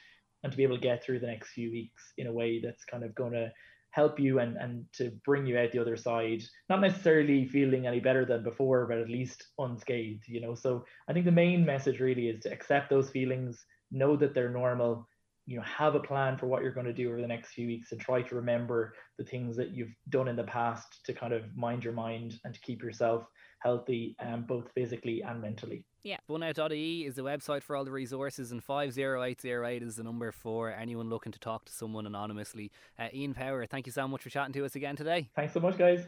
and 0.43 0.51
to 0.51 0.58
be 0.58 0.63
able 0.63 0.75
to 0.75 0.81
get 0.81 1.03
through 1.03 1.20
the 1.20 1.27
next 1.27 1.50
few 1.50 1.72
weeks 1.72 2.13
in 2.17 2.27
a 2.27 2.34
way 2.34 2.60
that's 2.60 2.86
kind 2.86 3.03
of 3.03 3.13
going 3.15 3.34
to 3.34 3.51
help 3.91 4.20
you 4.20 4.39
and 4.39 4.55
and 4.58 4.86
to 4.93 5.12
bring 5.25 5.46
you 5.46 5.58
out 5.58 5.72
the 5.72 5.79
other 5.79 5.98
side. 5.98 6.41
Not 6.70 6.81
necessarily 6.81 7.46
feeling 7.46 7.86
any 7.86 8.00
better 8.00 8.25
than 8.25 8.43
before 8.43 8.86
but 8.88 8.98
at 8.98 9.10
least 9.10 9.48
unscathed 9.60 10.24
you 10.27 10.41
know? 10.41 10.55
So 10.55 10.86
i 11.10 11.13
think 11.13 11.25
the 11.25 11.31
main 11.31 11.65
message 11.65 12.00
really 12.00 12.29
is 12.29 12.41
to 12.41 12.51
accept 12.51 12.89
those 12.89 13.10
feelings 13.10 13.65
know 13.91 14.15
that 14.15 14.34
they're 14.34 14.50
normal 14.50 15.08
you 15.46 15.58
know 15.58 15.64
have 15.64 15.96
a 15.96 16.00
plan 16.00 16.38
for 16.38 16.48
what 16.48 16.62
you're 16.62 16.74
going 16.74 16.86
to 16.86 16.94
do 16.94 17.10
over 17.10 17.22
the 17.22 17.28
next 17.28 17.50
few 17.50 17.68
weeks 17.68 17.92
and 17.92 18.00
try 18.00 18.22
to 18.22 18.36
remember 18.36 18.94
the 19.18 19.24
things 19.24 19.56
that 19.58 19.72
you've 19.72 19.94
done 20.10 20.28
in 20.28 20.36
the 20.36 20.44
past 20.44 21.04
to 21.06 21.14
kind 21.14 21.34
of 21.34 21.44
mind 21.56 21.84
your 21.84 21.94
mind 21.94 22.40
and 22.44 22.54
to 22.54 22.60
keep 22.62 22.82
yourself 22.82 23.26
healthy 23.60 24.16
um, 24.20 24.44
both 24.48 24.72
physically 24.74 25.22
and 25.22 25.42
mentally. 25.42 25.84
Yeah. 26.04 26.18
Spunout.ie 26.30 27.06
is 27.06 27.16
the 27.16 27.22
website 27.22 27.62
for 27.62 27.76
all 27.76 27.86
the 27.86 27.92
resources, 27.92 28.52
and 28.52 28.64
50808 28.64 29.84
is 29.84 29.98
the 29.98 30.04
number 30.04 30.32
for 30.32 30.72
anyone 30.72 31.10
looking 31.10 31.32
to 31.32 31.40
talk 31.40 31.66
to 31.66 31.72
someone 31.72 32.08
anonymously. 32.08 32.72
Uh, 32.98 33.08
Ian 33.14 33.34
Power, 33.34 33.66
thank 33.66 33.86
you 33.86 33.92
so 33.92 34.08
much 34.08 34.24
for 34.24 34.30
chatting 34.30 34.54
to 34.54 34.66
us 34.66 34.76
again 34.76 34.96
today. 34.96 35.30
Thanks 35.36 35.54
so 35.54 35.60
much, 35.60 35.78
guys. 35.78 36.08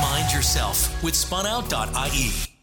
Mind 0.00 0.32
yourself 0.32 1.02
with 1.02 1.14
spunout.ie. 1.14 2.53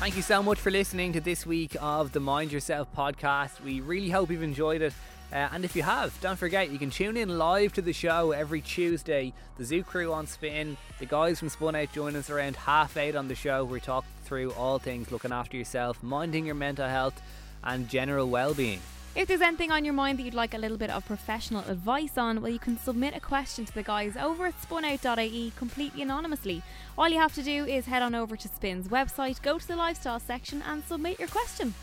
Thank 0.00 0.16
you 0.16 0.22
so 0.22 0.42
much 0.42 0.58
for 0.58 0.70
listening 0.70 1.12
to 1.12 1.20
this 1.20 1.44
week 1.44 1.76
of 1.78 2.12
the 2.12 2.20
Mind 2.20 2.52
Yourself 2.52 2.88
podcast. 2.96 3.60
We 3.62 3.82
really 3.82 4.08
hope 4.08 4.30
you've 4.30 4.42
enjoyed 4.42 4.80
it. 4.80 4.94
Uh, 5.30 5.50
and 5.52 5.62
if 5.62 5.76
you 5.76 5.82
have, 5.82 6.18
don't 6.22 6.38
forget 6.38 6.70
you 6.70 6.78
can 6.78 6.88
tune 6.88 7.18
in 7.18 7.36
live 7.36 7.74
to 7.74 7.82
the 7.82 7.92
show 7.92 8.32
every 8.32 8.62
Tuesday. 8.62 9.34
The 9.58 9.64
Zoo 9.66 9.82
Crew 9.82 10.10
on 10.14 10.26
Spin, 10.26 10.78
the 11.00 11.04
guys 11.04 11.38
from 11.38 11.50
Spun 11.50 11.74
Out 11.76 11.92
join 11.92 12.16
us 12.16 12.30
around 12.30 12.56
half 12.56 12.96
eight 12.96 13.14
on 13.14 13.28
the 13.28 13.34
show. 13.34 13.62
We 13.62 13.78
talk 13.78 14.06
through 14.24 14.52
all 14.52 14.78
things 14.78 15.12
looking 15.12 15.32
after 15.32 15.58
yourself, 15.58 16.02
minding 16.02 16.46
your 16.46 16.54
mental 16.54 16.88
health, 16.88 17.20
and 17.62 17.86
general 17.86 18.30
well-being. 18.30 18.80
If 19.16 19.26
there's 19.26 19.40
anything 19.40 19.72
on 19.72 19.84
your 19.84 19.92
mind 19.92 20.18
that 20.18 20.22
you'd 20.22 20.34
like 20.34 20.54
a 20.54 20.58
little 20.58 20.76
bit 20.76 20.88
of 20.88 21.04
professional 21.04 21.68
advice 21.68 22.16
on, 22.16 22.40
well, 22.40 22.52
you 22.52 22.60
can 22.60 22.78
submit 22.78 23.16
a 23.16 23.20
question 23.20 23.64
to 23.64 23.74
the 23.74 23.82
guys 23.82 24.16
over 24.16 24.46
at 24.46 24.62
spunout.ie 24.62 25.52
completely 25.56 26.02
anonymously. 26.02 26.62
All 26.96 27.08
you 27.08 27.18
have 27.18 27.34
to 27.34 27.42
do 27.42 27.64
is 27.64 27.86
head 27.86 28.02
on 28.02 28.14
over 28.14 28.36
to 28.36 28.46
Spin's 28.46 28.86
website, 28.86 29.42
go 29.42 29.58
to 29.58 29.66
the 29.66 29.74
lifestyle 29.74 30.20
section, 30.20 30.62
and 30.62 30.84
submit 30.84 31.18
your 31.18 31.26
question. 31.26 31.74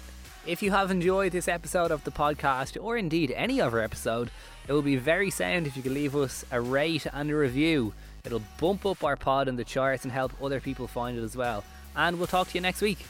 If 0.45 0.63
you 0.63 0.71
have 0.71 0.89
enjoyed 0.89 1.33
this 1.33 1.49
episode 1.49 1.91
of 1.91 2.05
the 2.05 2.11
podcast, 2.11 2.81
or 2.81 2.95
indeed 2.95 3.33
any 3.35 3.59
other 3.59 3.81
episode, 3.81 4.31
it 4.65 4.71
will 4.71 4.81
be 4.81 4.95
very 4.95 5.29
sound 5.29 5.67
if 5.67 5.75
you 5.75 5.83
could 5.83 5.91
leave 5.91 6.15
us 6.15 6.45
a 6.49 6.61
rate 6.61 7.05
and 7.11 7.29
a 7.29 7.35
review. 7.35 7.93
It'll 8.23 8.41
bump 8.57 8.85
up 8.85 9.03
our 9.03 9.17
pod 9.17 9.49
in 9.49 9.57
the 9.57 9.65
charts 9.65 10.05
and 10.05 10.13
help 10.13 10.31
other 10.41 10.61
people 10.61 10.87
find 10.87 11.17
it 11.17 11.23
as 11.23 11.35
well. 11.35 11.65
And 11.93 12.17
we'll 12.17 12.27
talk 12.27 12.47
to 12.47 12.55
you 12.55 12.61
next 12.61 12.79
week. 12.79 13.05